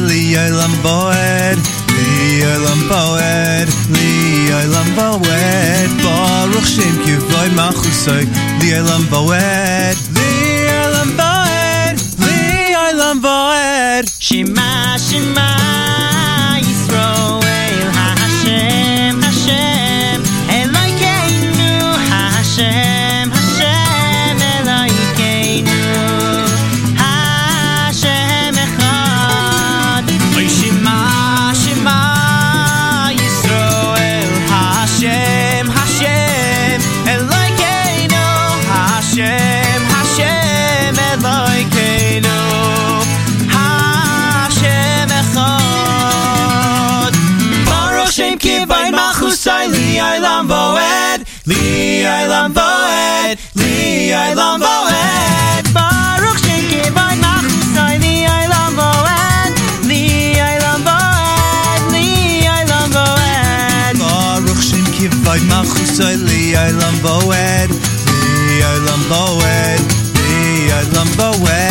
[0.10, 1.60] Li Olam Boed
[1.96, 8.26] Li Olam Boed Li Olam Boed Baruch Shem Kivod Machusay
[8.60, 10.51] Li Olam Boed Li Olam Boed
[13.12, 14.08] Li Olam Boed
[51.46, 59.54] Li Olam Voed Li Olam Voed Baruch Shem Kivay Machusay Li Olam Voed
[59.90, 69.02] Li Olam Voed Li Olam Voed Baruch Shem Kivod Machusay Li Olam Boed Li Olam
[69.10, 69.82] Boed
[70.14, 71.71] Li Olam Boed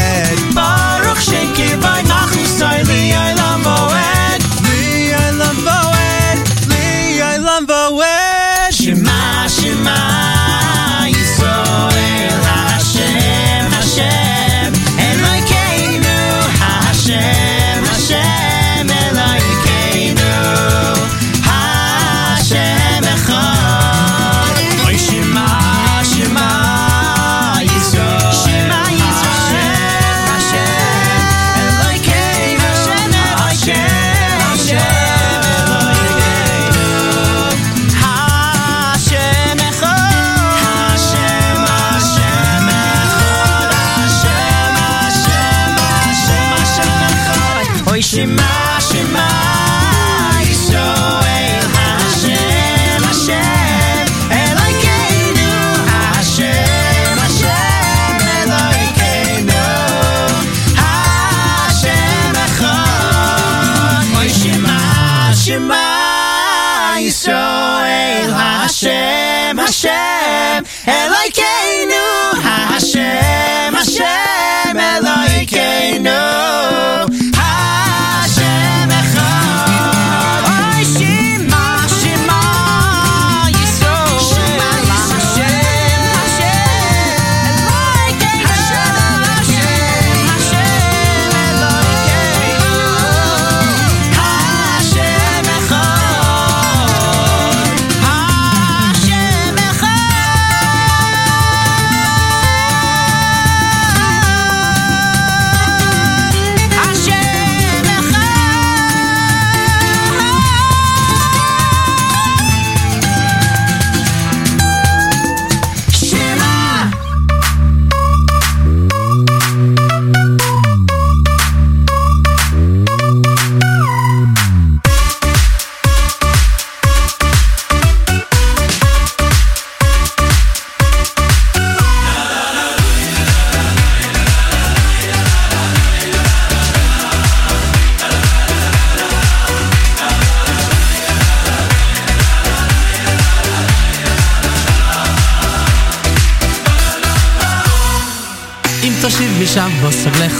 [48.12, 48.49] Oy Shema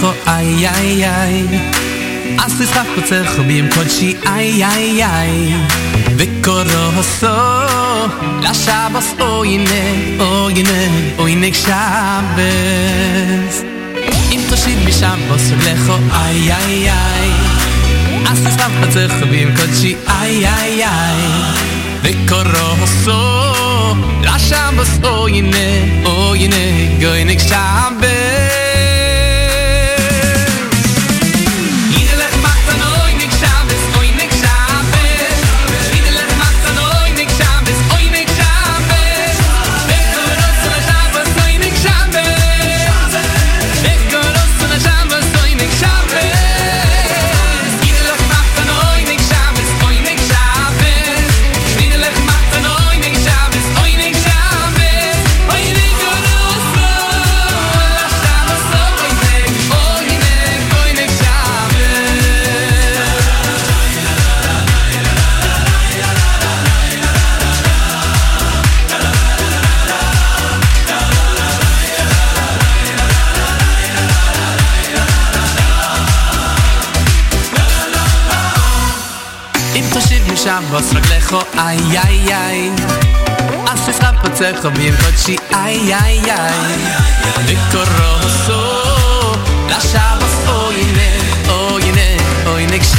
[0.00, 1.46] לכו איי איי איי
[2.38, 5.54] אז תשחק פוצח בי עם קודשי איי איי איי
[6.16, 7.26] וקורו הסו
[8.42, 11.72] לשבוס אוי הנה אוי הנה אוי הנה שבס
[14.32, 17.30] אם תושיב משם בוסר לכו איי איי איי
[18.30, 21.22] אז תשחק פוצח בי עם קודשי איי איי איי
[22.02, 23.20] וקורו הסו
[24.22, 27.32] לשבוס אוי הנה אוי הנה גוי הנה
[81.30, 82.70] בוס רגלך איי איי איי
[83.66, 86.78] אז תשחק פוצך בים קודשי איי איי איי
[87.46, 88.62] וקורוסו
[89.68, 92.98] לשבוס אוי נה אוי נה אוי נק שבס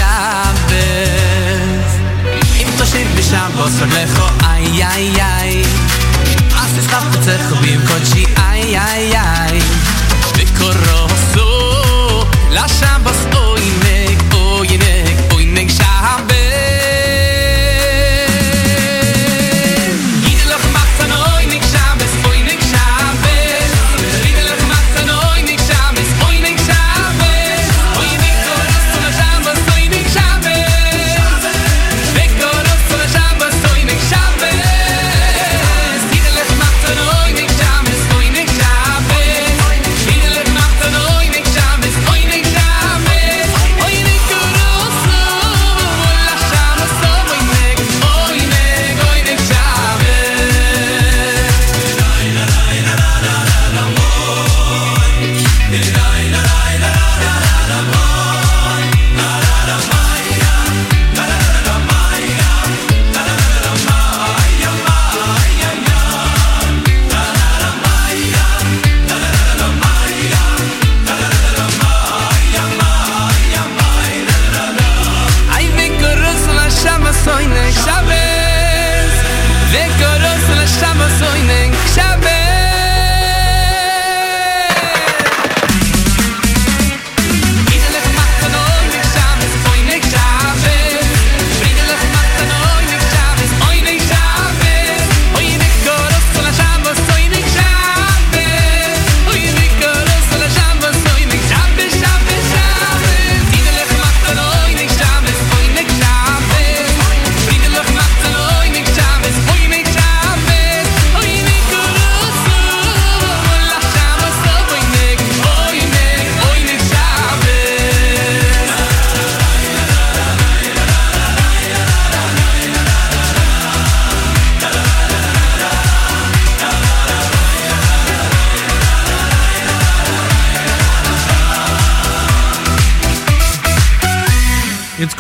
[2.56, 5.64] אם תושיב משם בוס רגלך איי איי איי
[6.56, 9.60] אז תשחק פוצך בים קודשי איי איי איי
[10.38, 11.50] וקורוסו
[12.52, 15.84] לשבוס אוי נק אוי נק אוי נק שבס
[16.20, 16.31] Idelach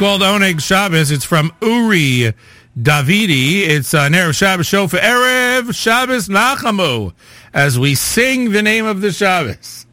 [0.02, 1.12] called Oneg Shabbos.
[1.12, 2.34] It's from Uri
[2.76, 3.60] Davidi.
[3.68, 7.12] It's uh, an Erev Shabbos show for Erev Shabbos Nachamu
[7.54, 9.86] as we sing the name of the Shabbos.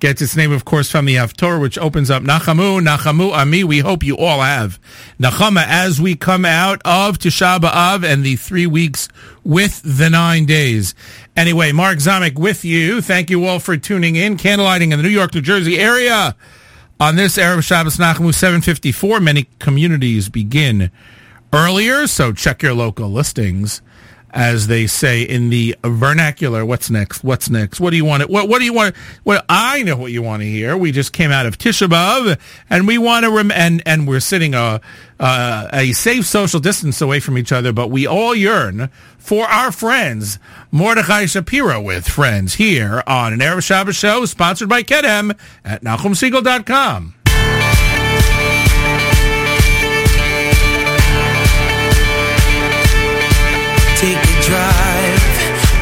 [0.00, 3.62] Gets its name, of course, from the Haftorah, which opens up Nachamu, Nachamu Ami.
[3.62, 4.80] We hope you all have
[5.20, 9.08] Nachama as we come out of Tisha B'Av and the three weeks
[9.44, 10.96] with the nine days.
[11.36, 13.00] Anyway, Mark Zamek with you.
[13.00, 14.38] Thank you all for tuning in.
[14.38, 16.34] Candlelighting in the New York, New Jersey area.
[17.02, 20.92] On this Erev Shabbos Nachamu 754, many communities begin
[21.52, 23.82] earlier, so check your local listings.
[24.34, 27.22] As they say in the vernacular, what's next?
[27.22, 27.80] What's next?
[27.80, 28.22] What do you want?
[28.22, 28.94] To, what, what do you want?
[29.24, 30.74] Well, I know what you want to hear.
[30.74, 32.38] We just came out of Tisha B'av,
[32.70, 34.80] and we want to rem- and and we're sitting a
[35.20, 39.70] uh, a safe social distance away from each other, but we all yearn for our
[39.70, 40.38] friends
[40.70, 47.21] Mordechai Shapiro with friends here on an Erev Shabbos show sponsored by Kedem at NachumSegal.com.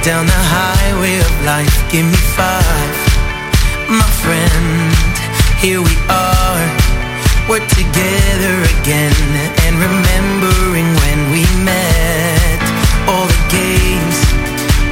[0.03, 1.77] down the highway of life.
[1.93, 2.97] Give me five,
[3.89, 4.93] my friend.
[5.61, 6.65] Here we are.
[7.49, 9.13] We're together again
[9.67, 12.61] and remembering when we met.
[13.13, 14.17] All the games,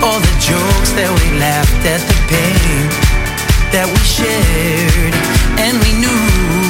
[0.05, 2.85] all the jokes that we laughed at, the pain
[3.73, 5.15] that we shared.
[5.57, 6.67] And we knew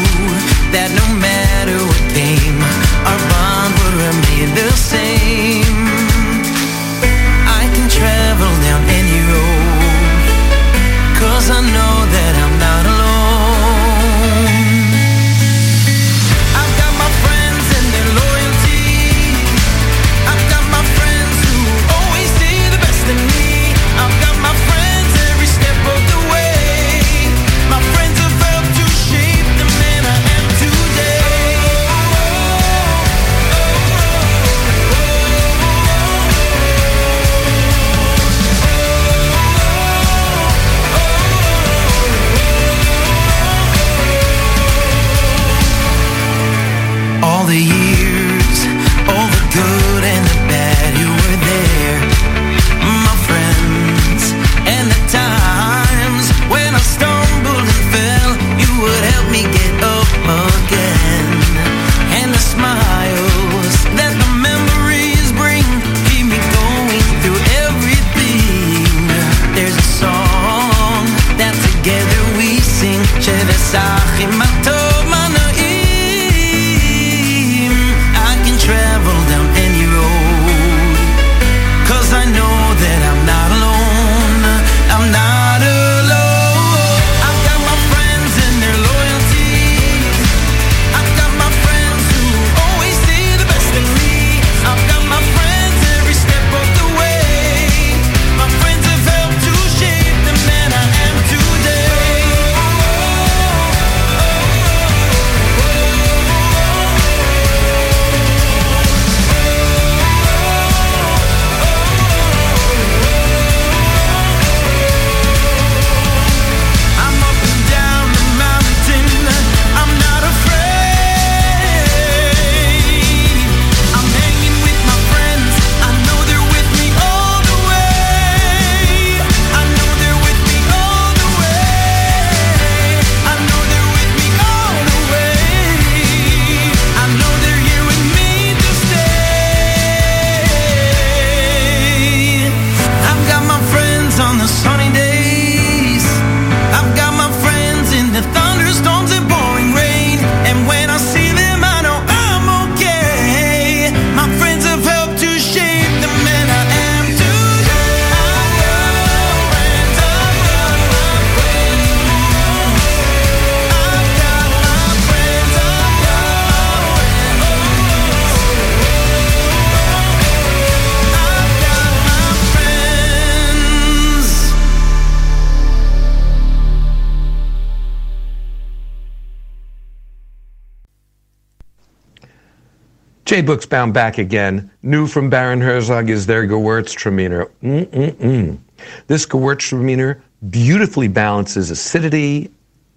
[183.49, 184.71] Jay Buchsbaum back again.
[184.83, 187.51] New from Baron Herzog is their Gewürztraminer.
[187.63, 188.59] Mm-mm-mm.
[189.07, 190.21] This Gewürztraminer
[190.51, 192.51] beautifully balances acidity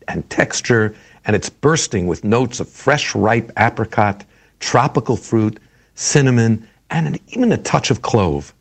[0.10, 4.26] and texture, and it's bursting with notes of fresh, ripe apricot,
[4.60, 5.58] tropical fruit,
[5.96, 8.54] cinnamon, and an, even a touch of clove.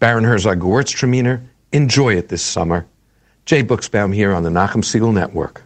[0.00, 2.86] Baron Herzog Gewürztraminer, enjoy it this summer.
[3.46, 5.62] Jay Buchsbaum here on the Nachum Segal Network.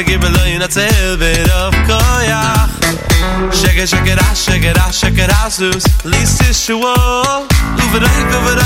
[0.00, 2.70] se gibe lo in a tsel bit of koyach
[3.52, 6.94] shake shake ra shake ra shake it sus lis is shwo
[7.84, 8.58] uver ay uver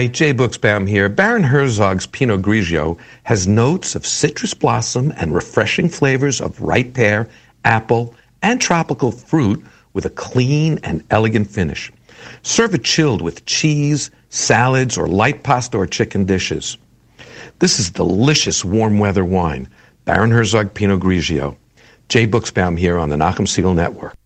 [0.00, 1.10] Hi, Jay Buchsbaum here.
[1.10, 7.28] Baron Herzog's Pinot Grigio has notes of citrus blossom and refreshing flavors of ripe pear,
[7.66, 9.62] apple, and tropical fruit
[9.92, 11.92] with a clean and elegant finish.
[12.40, 16.78] Serve it chilled with cheese, salads, or light pasta or chicken dishes.
[17.58, 19.68] This is delicious warm weather wine.
[20.06, 21.58] Baron Herzog Pinot Grigio.
[22.08, 24.16] Jay Buchsbaum here on the Nachum Segal Network.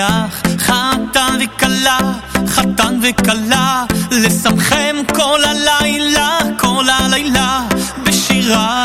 [0.00, 1.98] שמח, חתן וכלה,
[2.46, 7.60] חתן וכלה, לשמחם כל הלילה, כל הלילה,
[8.04, 8.79] בשירה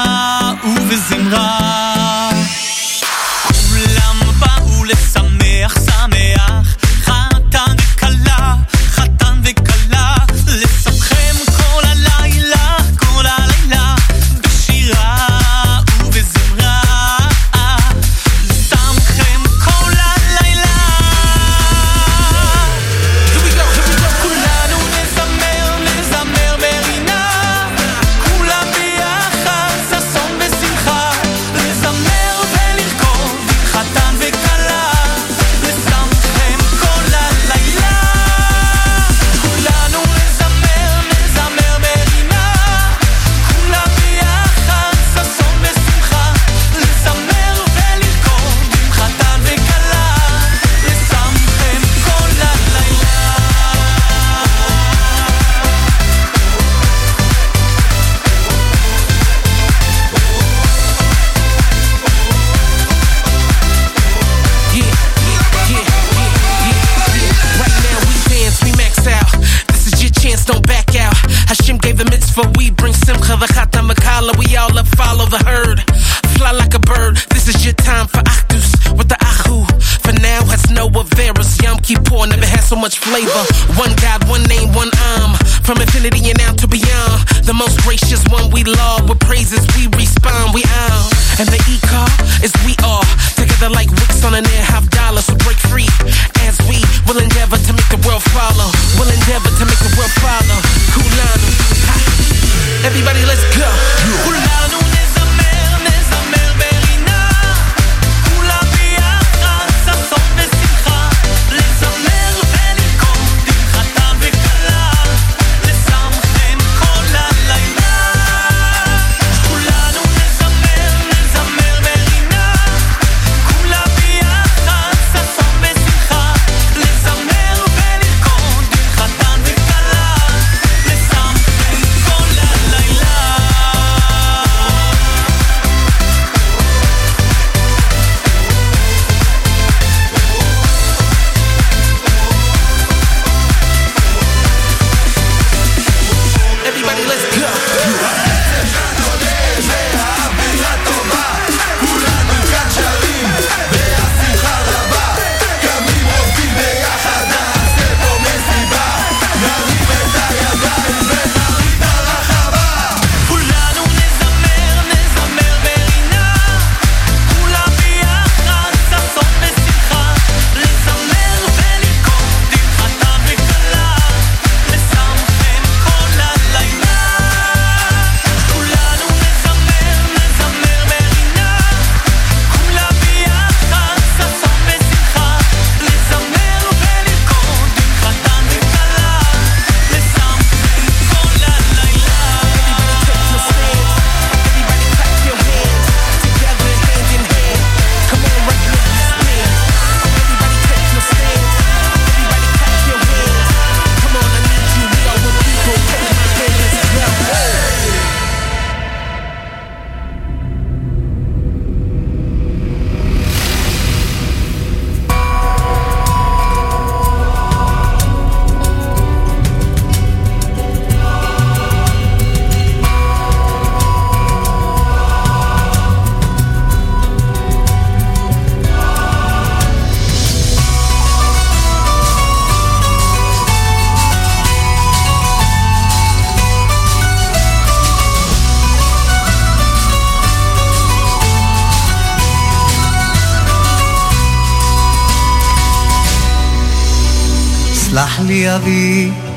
[82.85, 83.45] much flavor.
[83.81, 85.33] One God, one name, one arm.
[85.65, 87.25] From infinity and out to beyond.
[87.41, 89.09] The most gracious one we love.
[89.09, 89.87] With praises we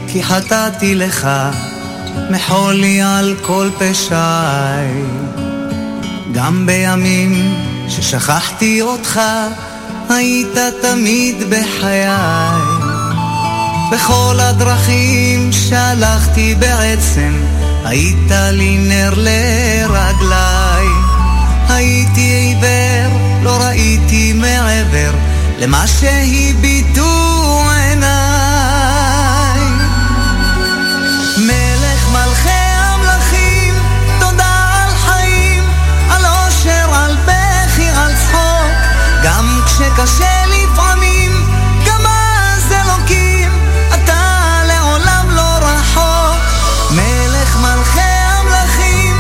[0.09, 1.29] כי חטאתי לך,
[2.31, 5.03] מחול לי על כל פשעי.
[6.33, 7.55] גם בימים
[7.89, 9.21] ששכחתי אותך,
[10.09, 12.09] היית תמיד בחיי.
[13.93, 17.33] בכל הדרכים שהלכתי בעצם,
[17.85, 20.87] היית לי נר לרגליי.
[21.69, 25.11] הייתי עיוור, לא ראיתי מעבר
[25.59, 27.38] למה שהביטו
[39.79, 41.47] גם כשקשה לפעמים,
[41.87, 43.53] גם אז אלוקים,
[43.95, 46.41] אתה לעולם לא רחוק.
[46.91, 49.17] מלך מלכי המלכים,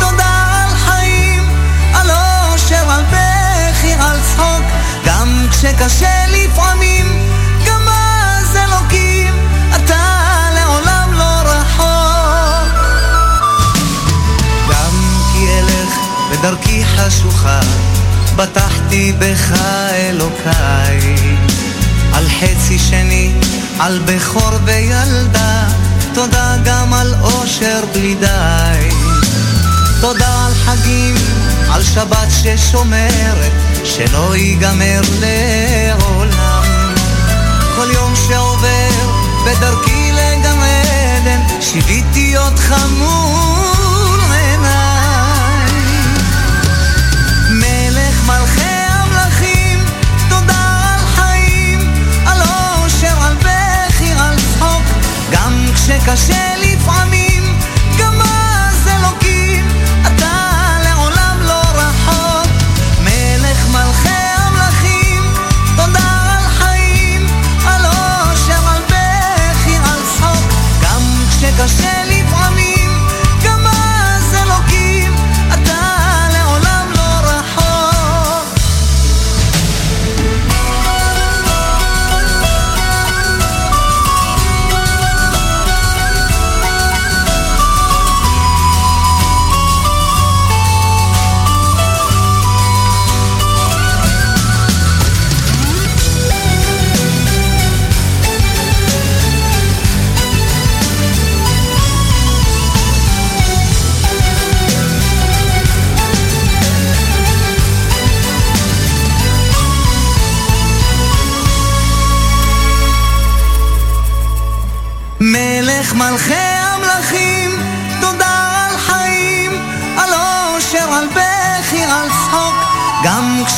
[0.00, 1.48] תודה על חיים,
[1.94, 4.64] על אושר, על בכי, על צחוק.
[5.04, 7.28] גם כשקשה לפעמים,
[7.66, 9.34] גם אז אלוקים,
[9.76, 10.04] אתה
[10.54, 12.74] לעולם לא רחוק.
[14.70, 14.94] גם
[15.32, 15.94] כי אלך
[16.30, 17.60] בדרכי חשוכה,
[18.36, 19.52] בטחתי בך
[19.92, 21.36] אלוקיי.
[22.12, 23.32] על חצי שני,
[23.78, 25.64] על בכור וילדה,
[26.14, 28.88] תודה גם על אושר בלי די.
[30.00, 31.14] תודה על חגים,
[31.70, 33.52] על שבת ששומרת,
[33.84, 36.94] שלא ייגמר לעולם.
[37.76, 38.90] כל יום שעובר
[39.46, 43.79] בדרכי לגן עדן, שיוויתי אותך מול
[55.90, 57.58] גם כשקשה לפעמים,
[57.98, 59.68] גם אז אלוקים,
[60.06, 60.32] אתה
[60.84, 62.46] לעולם לא רחוק.
[63.00, 65.32] מלך מלכי המלכים,
[65.76, 67.26] תודה על חיים,
[67.66, 70.52] על אושר, על בכי, על צחוק,
[70.82, 71.99] גם כשקשה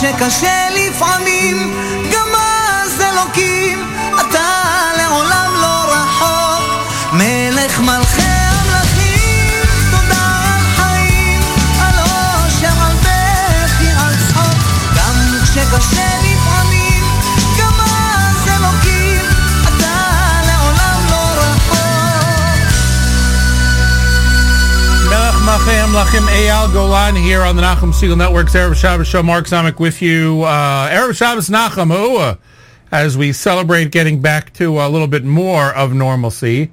[0.02, 1.81] שקשה לפעמים.
[25.92, 29.22] Lachem Eyal Golan here on the Nachum Segal Network's Erev Shabbos show.
[29.22, 30.42] Mark Zamek with you.
[30.42, 32.38] Uh, Erev Shabbos Nachamu,
[32.90, 36.70] as we celebrate getting back to a little bit more of normalcy.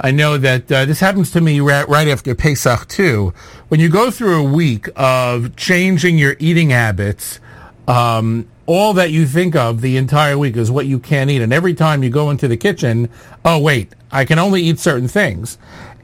[0.00, 3.34] I know that uh, this happens to me right, right after Pesach too.
[3.68, 7.40] When you go through a week of changing your eating habits,
[7.88, 11.42] um, all that you think of the entire week is what you can't eat.
[11.42, 13.08] And every time you go into the kitchen,
[13.44, 15.58] oh wait, I can only eat certain things.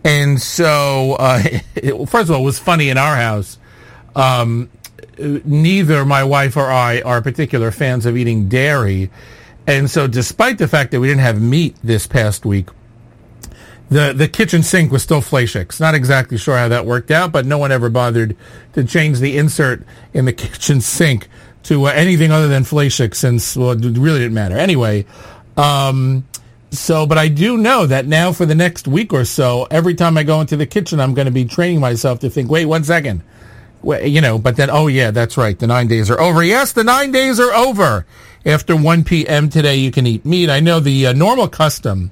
[0.05, 1.43] And so, uh,
[1.75, 3.59] it, first of all, it was funny in our house.
[4.15, 4.71] Um,
[5.19, 9.11] neither my wife or I are particular fans of eating dairy.
[9.67, 12.69] And so despite the fact that we didn't have meat this past week,
[13.91, 15.81] the, the kitchen sink was still fleishigs.
[15.81, 18.37] Not exactly sure how that worked out, but no one ever bothered
[18.75, 19.83] to change the insert
[20.15, 21.29] in the kitchen sink
[21.65, 24.57] to uh, anything other than fleishigs since, well, it really didn't matter.
[24.57, 25.05] Anyway,
[25.57, 26.25] um,
[26.71, 30.17] so, but I do know that now for the next week or so, every time
[30.17, 32.85] I go into the kitchen, I'm going to be training myself to think, wait, one
[32.85, 33.23] second.
[33.83, 35.59] Wait, you know, but then, oh yeah, that's right.
[35.59, 36.43] The nine days are over.
[36.43, 38.07] Yes, the nine days are over.
[38.47, 39.49] After 1 p.m.
[39.49, 40.49] today, you can eat meat.
[40.49, 42.11] I know the uh, normal custom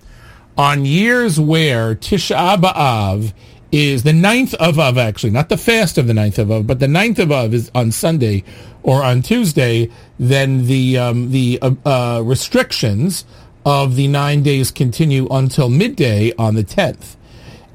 [0.57, 3.33] on years where Tisha B'Av
[3.71, 6.81] is the ninth of Av, actually, not the fast of the ninth of Av, but
[6.81, 8.45] the ninth of Av is on Sunday
[8.83, 13.25] or on Tuesday, then the, um, the uh, uh, restrictions
[13.65, 17.17] of the nine days continue until midday on the 10th.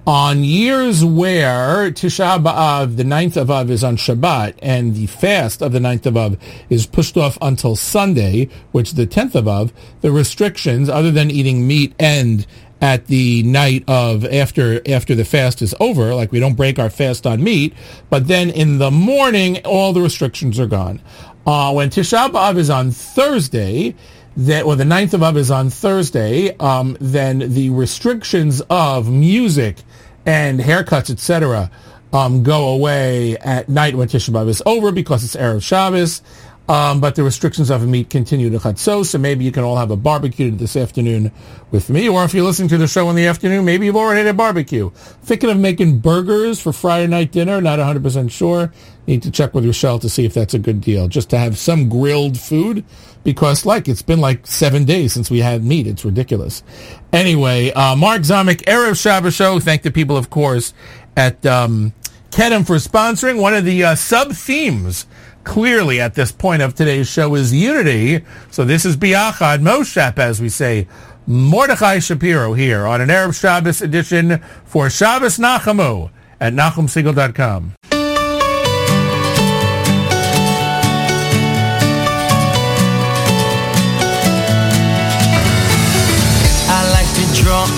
[0.05, 5.61] On years where Tisha B'Av, the ninth of Av, is on Shabbat, and the fast
[5.61, 6.37] of the ninth of Av
[6.69, 9.71] is pushed off until Sunday, which is the 10th of Av,
[10.01, 12.45] the restrictions, other than eating meat, end
[12.81, 16.13] at the night of after after the fast is over.
[16.13, 17.73] Like we don't break our fast on meat,
[18.09, 21.01] but then in the morning, all the restrictions are gone.
[21.47, 23.95] Uh, when Tisha B'Av is on Thursday,
[24.37, 29.77] that or the 9th of Av is on Thursday, um, then the restrictions of music
[30.25, 31.69] and haircuts, etc.,
[32.11, 36.21] um, go away at night when Tisha B'Av is over because it's Erev Shabbos.
[36.69, 39.91] Um, but the restrictions of meat continue to Chatzos, so maybe you can all have
[39.91, 41.29] a barbecue this afternoon
[41.71, 44.21] with me, or if you're listening to the show in the afternoon, maybe you've already
[44.21, 44.89] had a barbecue.
[45.23, 48.71] Thinking of making burgers for Friday night dinner, not 100% sure.
[49.07, 51.57] Need to check with Rochelle to see if that's a good deal, just to have
[51.57, 52.85] some grilled food,
[53.23, 55.87] because like, it's been like seven days since we had meat.
[55.87, 56.63] It's ridiculous.
[57.11, 59.59] Anyway, uh, Mark Zamek, Erev Shabbos Show.
[59.59, 60.73] Thank the people, of course,
[61.15, 61.93] at um,
[62.31, 63.39] Kedem for sponsoring.
[63.39, 65.05] One of the uh, sub-themes
[65.43, 68.23] clearly at this point of today's show is unity.
[68.51, 70.87] So this is Biachad Moshap, as we say.
[71.25, 77.73] Mordechai Shapiro here on an Erev Shabbos edition for Shabbos Nachamu at NachumSegal.com.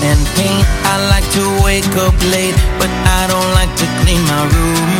[0.05, 0.65] and paint.
[0.85, 4.91] I like to wake up late, but I don't like to clean my room.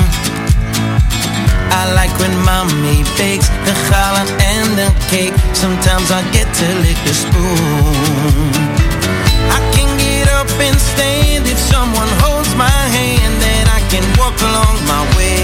[1.79, 5.35] I like when mommy bakes the challah and the cake.
[5.53, 8.49] Sometimes I get to lick the spoon.
[9.57, 14.37] I can get up and stand if someone holds my hand, then I can walk
[14.49, 15.34] along my way.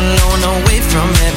[0.00, 1.29] Alone, away from everything.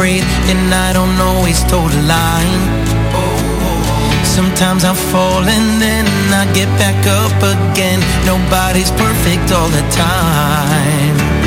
[0.00, 2.62] Afraid, and I don't always toe the line.
[4.24, 8.00] Sometimes I fall and then I get back up again.
[8.24, 11.39] Nobody's perfect all the time.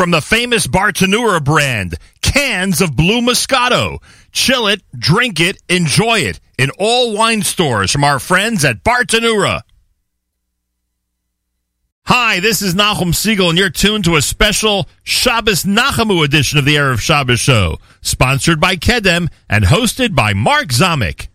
[0.00, 3.98] From the famous Bartenura brand, cans of Blue Moscato.
[4.32, 9.60] Chill it, drink it, enjoy it in all wine stores from our friends at Bartenura.
[12.06, 16.64] Hi, this is Nachum Segal, and you're tuned to a special Shabbos Nachamu edition of
[16.64, 21.29] the Erev Shabbos Show, sponsored by Kedem and hosted by Mark Zamek.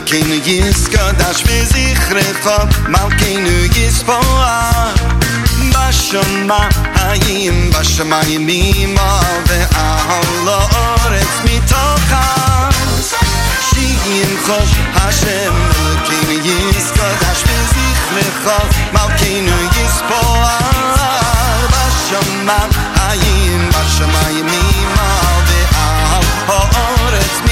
[0.00, 2.56] Malkeinu yis kadash vizich recha
[2.88, 4.94] Malkeinu yis poa.
[5.74, 6.60] Bashama
[6.96, 11.20] hayim Bashama yim ima Ve ahala mitocha.
[11.44, 13.08] Mitochas
[13.68, 18.58] Shiyim chosh Hashem Malkeinu yis kadash vizich recha
[18.96, 20.56] Malkeinu yis poa.
[21.72, 22.58] Bashama
[22.96, 25.08] hayim Bashama yim ima
[25.48, 26.60] Ve ahala
[27.12, 27.49] mitocha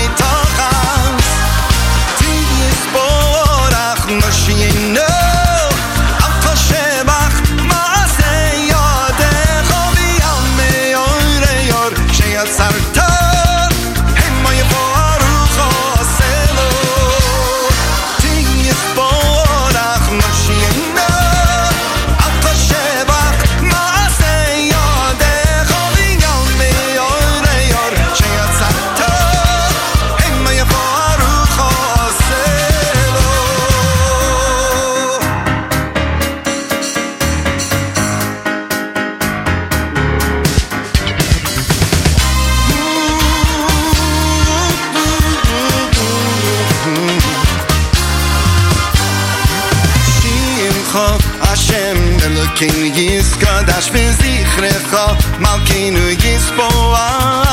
[54.98, 57.44] が巻き脱ぎスポワ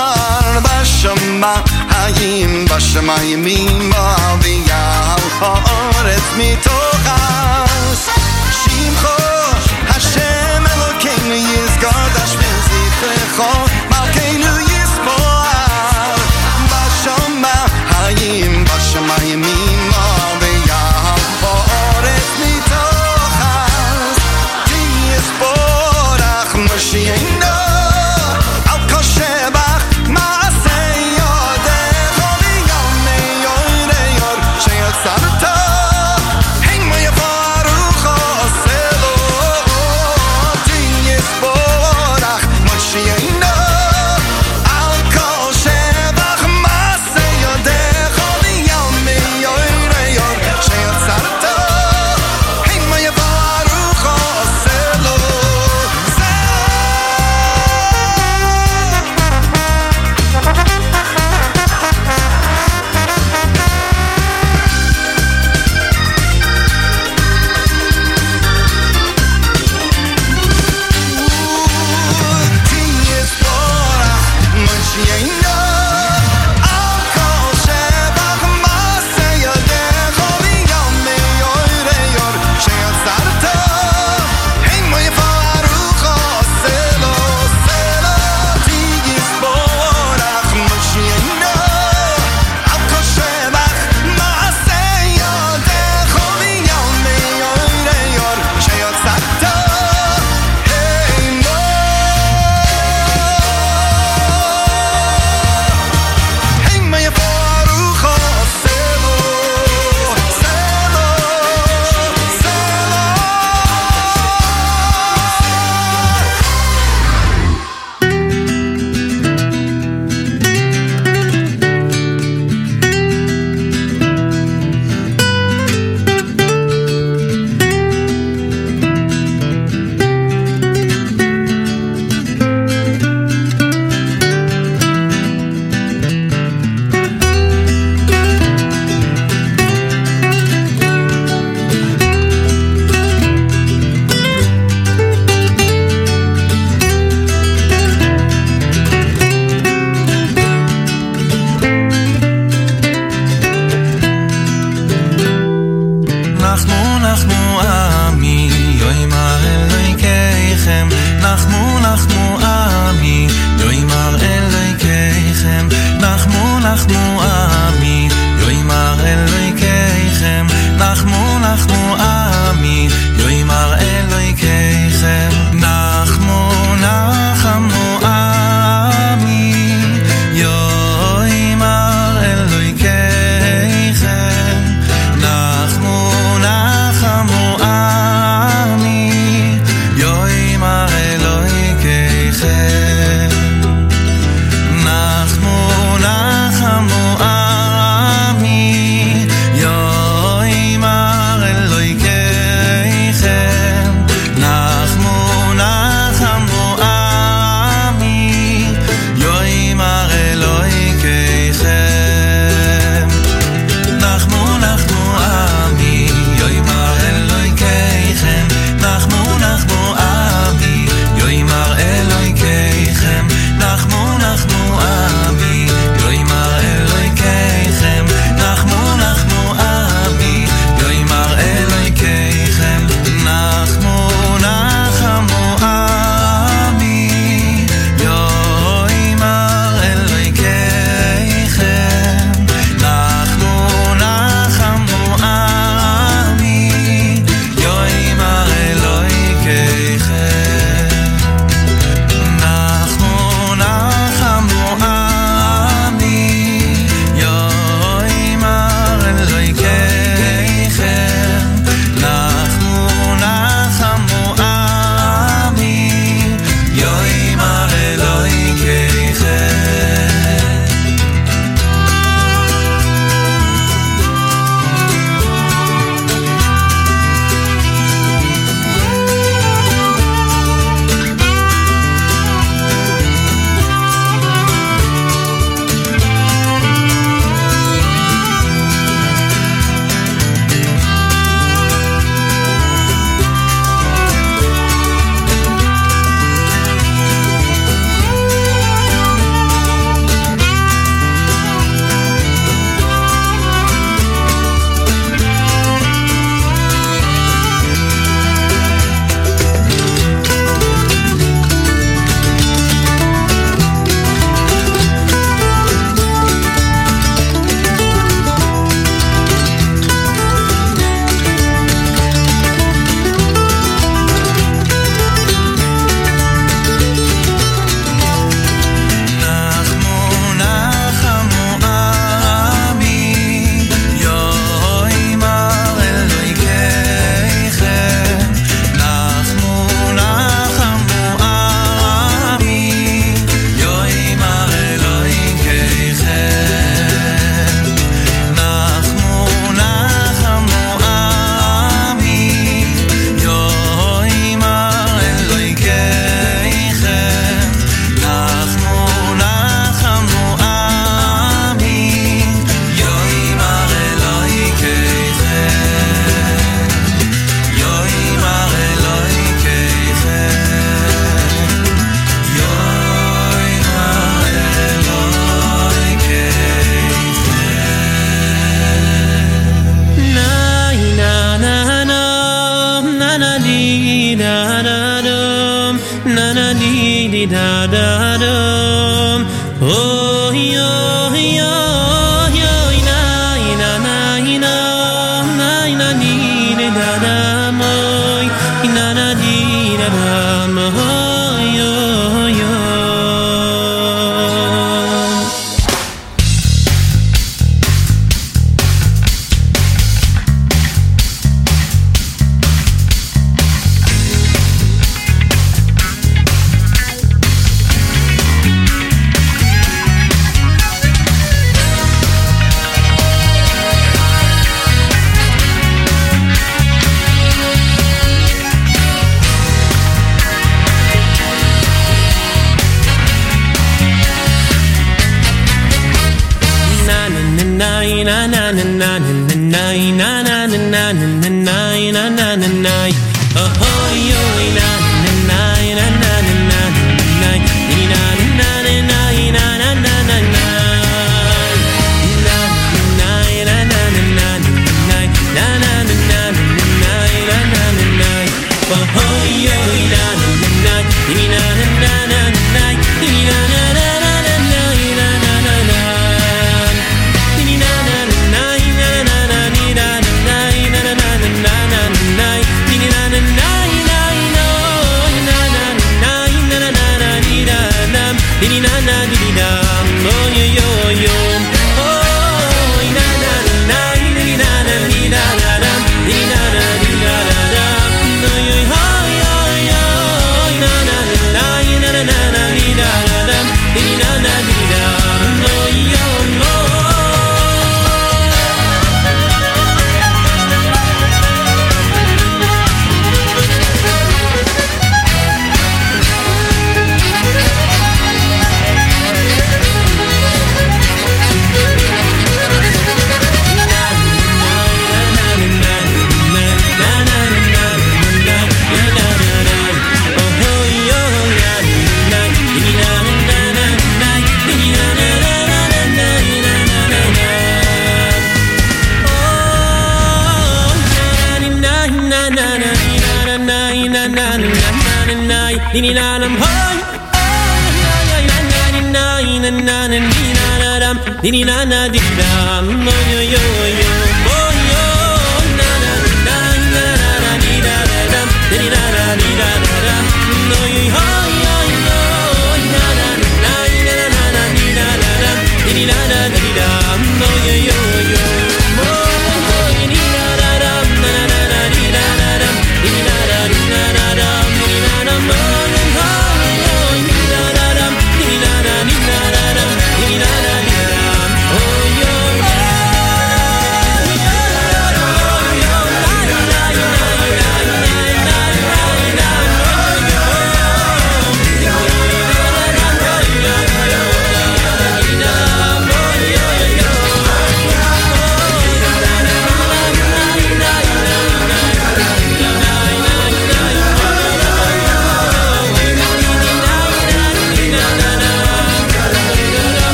[0.58, 1.64] ー場所ま
[2.06, 8.10] האם בשמיים מרביעה האורץ מתוך אז
[8.52, 9.24] שמחו
[9.90, 13.85] השם אלוקינו יזכור דש וזכרו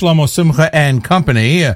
[0.00, 1.66] Shlomo Simcha and Company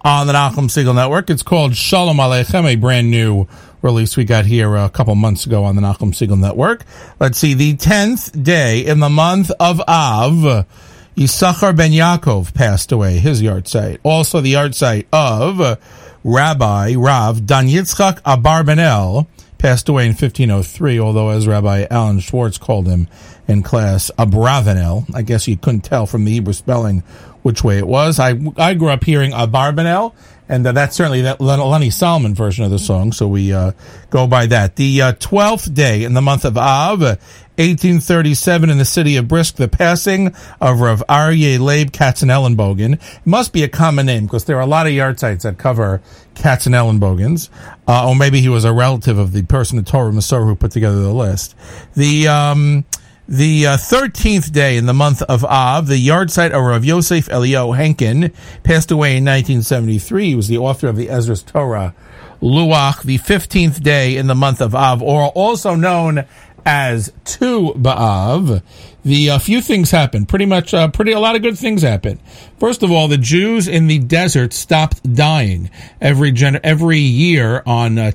[0.00, 1.28] on the Nachum Segal Network.
[1.28, 3.46] It's called Shalom Aleichem, a brand new
[3.82, 6.84] release we got here a couple months ago on the Nachum Segal Network.
[7.20, 10.66] Let's see, the 10th day in the month of Av,
[11.14, 13.98] Yisachar ben Yaakov passed away, his yahrzeit.
[14.02, 15.78] Also the yahrzeit of
[16.24, 19.26] Rabbi Rav Don Yitzchak Abarbanel,
[19.58, 23.08] passed away in 1503, although as Rabbi Alan Schwartz called him
[23.48, 25.06] in class, Abravanel.
[25.14, 27.02] I guess you couldn't tell from the Hebrew spelling
[27.44, 28.18] which way it was.
[28.18, 30.14] I, I grew up hearing Abarbanel,
[30.48, 33.72] and uh, that's certainly that Lenny Solomon version of the song, so we uh,
[34.08, 34.76] go by that.
[34.76, 37.16] The uh, 12th day in the month of Av, uh,
[37.56, 42.94] 1837 in the city of Brisk, the passing of Rav Aryeh Leib Katzenellenbogen.
[42.94, 46.00] It must be a common name because there are a lot of yahrzeits that cover
[46.34, 47.50] Katzenellenbogens.
[47.86, 50.70] Uh, or maybe he was a relative of the person, the Torah Masor, who put
[50.70, 51.54] together the list.
[51.94, 52.86] The, um,
[53.26, 57.76] the uh, 13th day in the month of Av, the yahrzeit of Rav Yosef Eliyahu
[57.76, 60.28] Henkin passed away in 1973.
[60.28, 61.94] He was the author of the Ezras Torah
[62.42, 66.26] Luach, the 15th day in the month of Av, or also known
[66.66, 68.62] as Tu B'Av.
[69.04, 70.28] The uh, few things happened.
[70.28, 72.20] Pretty much, uh, pretty a lot of good things happened.
[72.58, 75.70] First of all, the Jews in the desert stopped dying
[76.00, 78.12] every gen- every year on uh.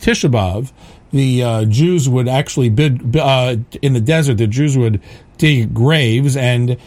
[1.11, 4.35] The uh, Jews would actually bid uh, in the desert.
[4.35, 5.01] The Jews would
[5.38, 6.77] dig graves, and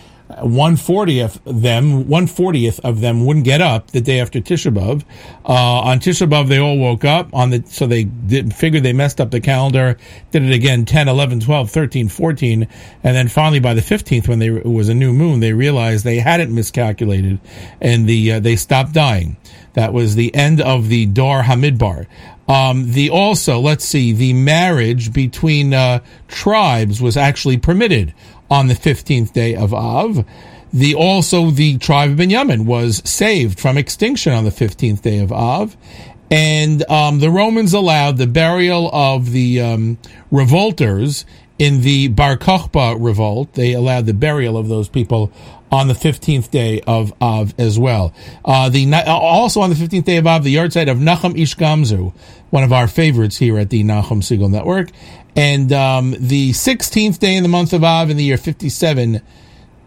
[0.40, 5.04] one fortieth them, one fortieth of them wouldn't get up the day after Tisha B'av.
[5.44, 8.92] Uh, on Tisha B'av, they all woke up on the, so they did figured they
[8.92, 9.96] messed up the calendar,
[10.30, 12.68] did it again 10, 11, 12, 13, 14,
[13.02, 16.04] and then finally by the 15th, when they, it was a new moon, they realized
[16.04, 17.40] they hadn't miscalculated,
[17.80, 19.36] and the, uh, they stopped dying.
[19.74, 22.06] That was the end of the Dor Hamidbar.
[22.48, 28.12] Um, the also, let's see, the marriage between uh, tribes was actually permitted
[28.50, 30.26] on the 15th day of Av.
[30.72, 35.32] The also the tribe of Benjamin was saved from extinction on the 15th day of
[35.32, 35.76] Av.
[36.30, 39.98] And um, the Romans allowed the burial of the um,
[40.30, 41.26] revolters
[41.58, 43.52] in the Bar Kokhba revolt.
[43.52, 45.30] They allowed the burial of those people
[45.72, 48.12] on the 15th day of Av as well.
[48.44, 52.12] Uh, the Also on the 15th day of Av, the yahrzeit of Nachum Ish Gamzu,
[52.50, 54.90] one of our favorites here at the Nachum Segal Network.
[55.34, 59.22] And um, the 16th day in the month of Av in the year 57,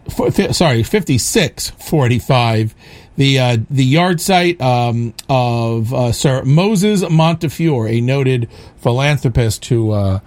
[0.08, 2.74] f- sorry, 5645,
[3.16, 10.18] the uh, the yahrzeit um, of uh, Sir Moses Montefiore, a noted philanthropist who uh,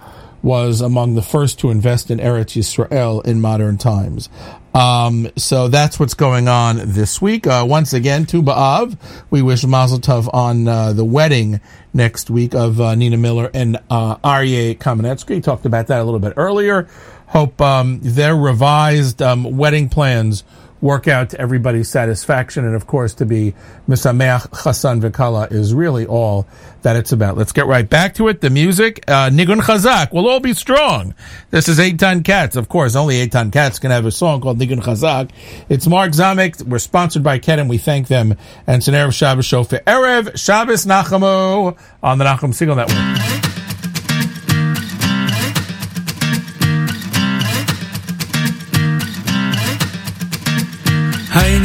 [0.42, 4.28] was among the first to invest in Eretz Yisrael in modern times.
[4.74, 7.46] Um, so that's what's going on this week.
[7.46, 8.96] Uh, once again, Tu B'Av,
[9.30, 11.60] we wish Mazel Tov on uh, the wedding
[11.92, 15.42] next week of uh, Nina Miller and uh, Aryeh Kamenetsky.
[15.42, 16.88] Talked about that a little bit earlier.
[17.26, 20.44] Hope um, their revised um, wedding plans
[20.80, 22.64] work out to everybody's satisfaction.
[22.64, 23.54] And of course, to be
[23.88, 26.46] Misameach Chassan Vikala is really all
[26.82, 27.36] that it's about.
[27.36, 28.40] Let's get right back to it.
[28.40, 31.14] The music, uh, Nigun Chazak, will all be strong.
[31.50, 32.56] This is Eight Ton Cats.
[32.56, 35.30] Of course, only Eight Ton Cats can have a song called Nigun Chazak.
[35.68, 36.62] It's Mark Zamek.
[36.62, 37.68] We're sponsored by Kedem.
[37.68, 38.36] We thank them.
[38.66, 43.49] And it's an Erev Shabbos show for Erev Shabbos Nachamu on the Nachum Segal Network.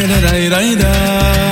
[0.08, 1.45] ray ray ray ray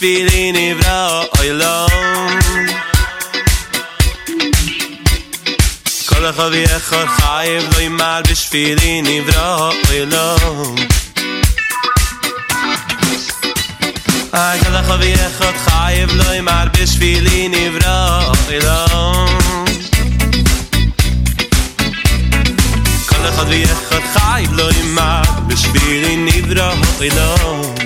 [0.00, 0.98] bin in evra
[1.40, 1.92] oilom
[6.08, 9.46] kol a khavi a khol khayb lo imal bis bin in evra
[9.90, 10.76] oilom
[14.42, 17.54] ay kol a khavi a khol khayb lo imal bis bin in
[23.10, 24.04] kol khavi a khol
[24.58, 27.77] lo imal bis bin in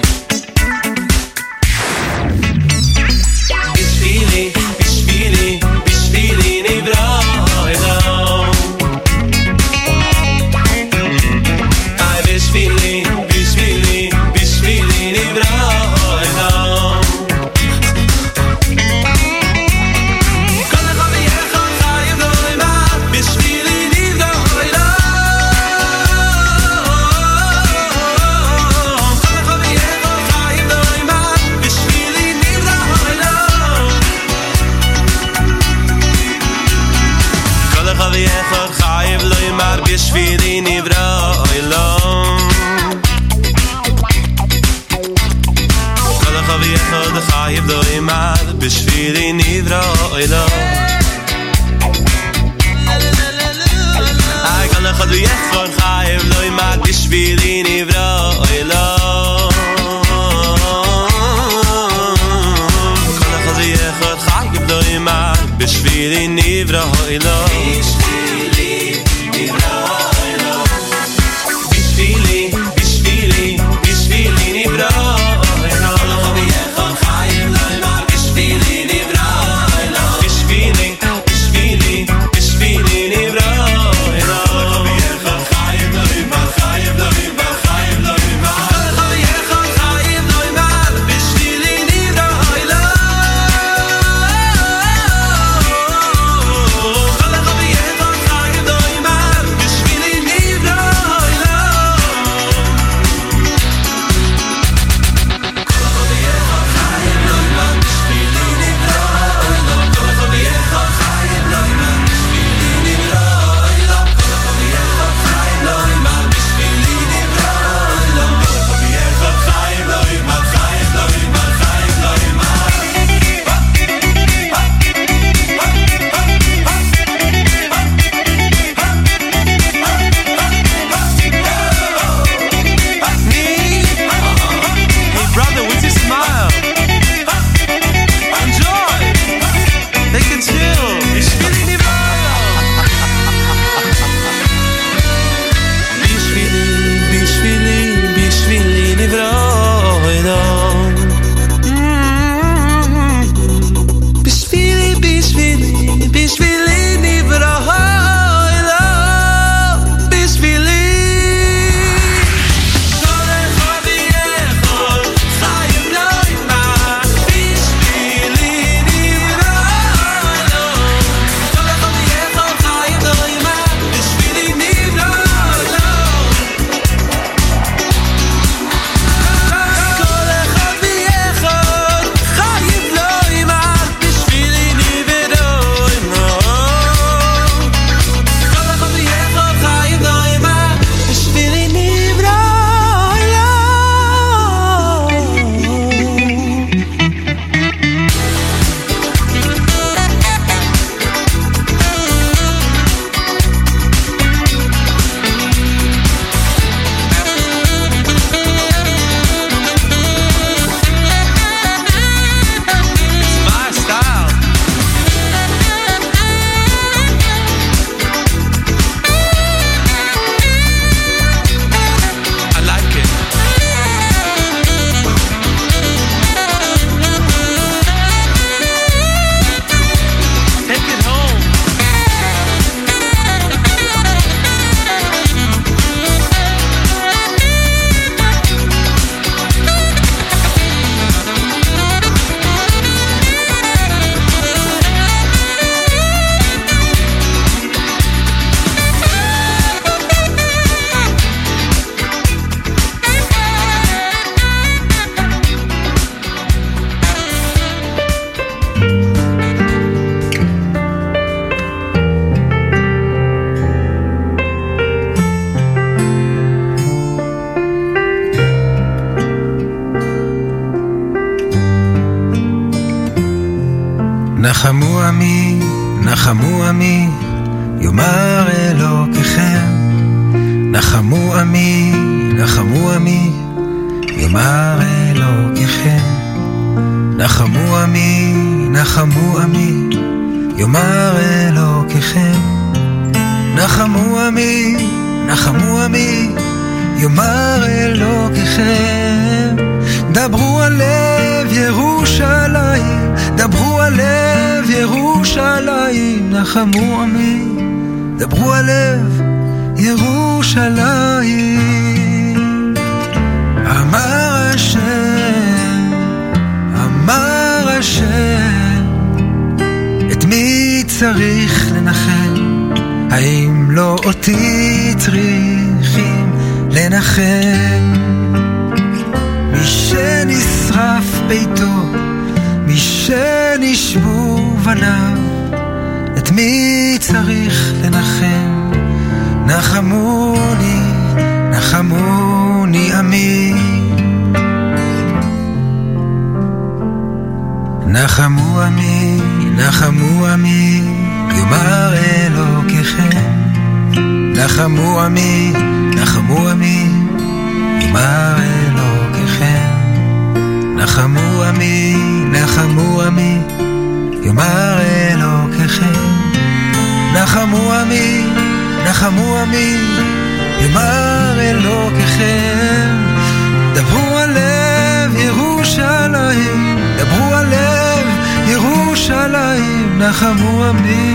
[380.03, 381.15] נחמו עמי,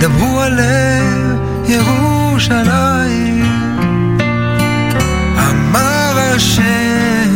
[0.00, 1.38] דברו על לב
[1.68, 3.44] ירושלים.
[5.50, 7.30] אמר השם,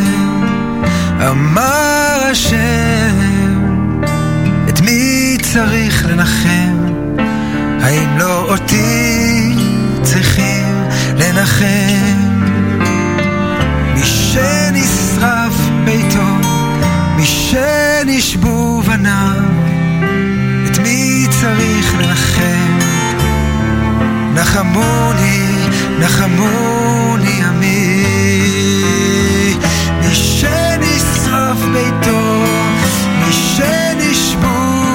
[1.31, 3.17] אמר השם,
[4.69, 6.87] את מי צריך לנחם?
[7.81, 9.55] האם לא אותי
[10.03, 10.85] צריכים
[11.17, 12.31] לנחם?
[13.95, 15.55] מי שנשרף
[15.85, 16.49] ביתו,
[17.17, 19.80] מי שנשבו בניו,
[20.91, 22.79] מי צריך לנחם?
[24.35, 25.47] נחמוני,
[25.99, 28.05] נחמוני עמי.
[30.01, 32.45] מי שנשרף ביתו,
[33.19, 34.49] מי שנשבו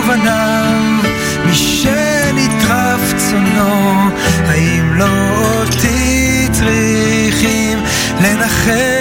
[0.08, 1.02] בניו,
[1.46, 4.10] מי שנטרף צונו,
[4.48, 5.08] האם לא
[5.40, 7.80] אותי צריכים
[8.22, 8.95] לנחם?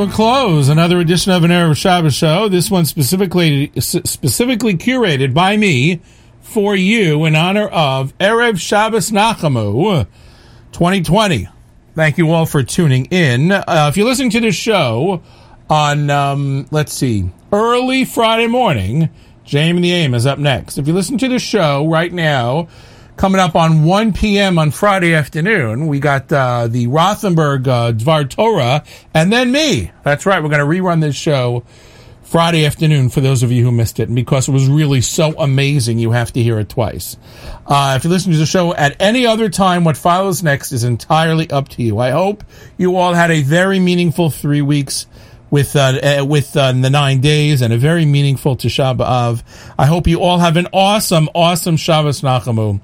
[0.00, 2.48] A close another edition of an Erev Shabbos show.
[2.48, 6.00] This one specifically specifically curated by me
[6.40, 10.06] for you in honor of Erev Shabbos Nachamu
[10.72, 11.48] 2020.
[11.94, 13.52] Thank you all for tuning in.
[13.52, 15.20] Uh, if you're listening to this show
[15.68, 19.10] on, um, let's see, early Friday morning,
[19.44, 20.78] JM in the AM is up next.
[20.78, 22.68] If you listen to the show right now,
[23.20, 24.58] coming up on 1 p.m.
[24.58, 28.82] on Friday afternoon, we got uh, the Rothenberg uh, Dvar Torah,
[29.12, 29.90] and then me.
[30.02, 31.62] That's right, we're going to rerun this show
[32.22, 34.08] Friday afternoon for those of you who missed it.
[34.08, 37.18] And because it was really so amazing, you have to hear it twice.
[37.66, 40.82] Uh, if you listen to the show at any other time, what follows next is
[40.82, 41.98] entirely up to you.
[41.98, 42.42] I hope
[42.78, 45.06] you all had a very meaningful three weeks
[45.50, 49.42] with uh, uh, with the nine days and a very meaningful Tisha B'Av.
[49.78, 52.80] I hope you all have an awesome, awesome Shabbos Nachamu.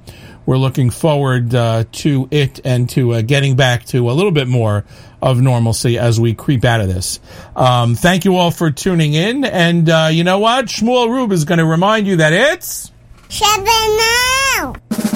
[0.47, 4.49] We're looking forward uh, to it and to uh, getting back to a little bit
[4.49, 4.85] more
[5.21, 7.21] of normalcy as we creep out of this.
[7.55, 10.67] Um, thank you all for tuning in, and uh, you know what?
[10.67, 12.93] Shmuel Rube is going to remind you that it's
[13.29, 15.16] Seven now.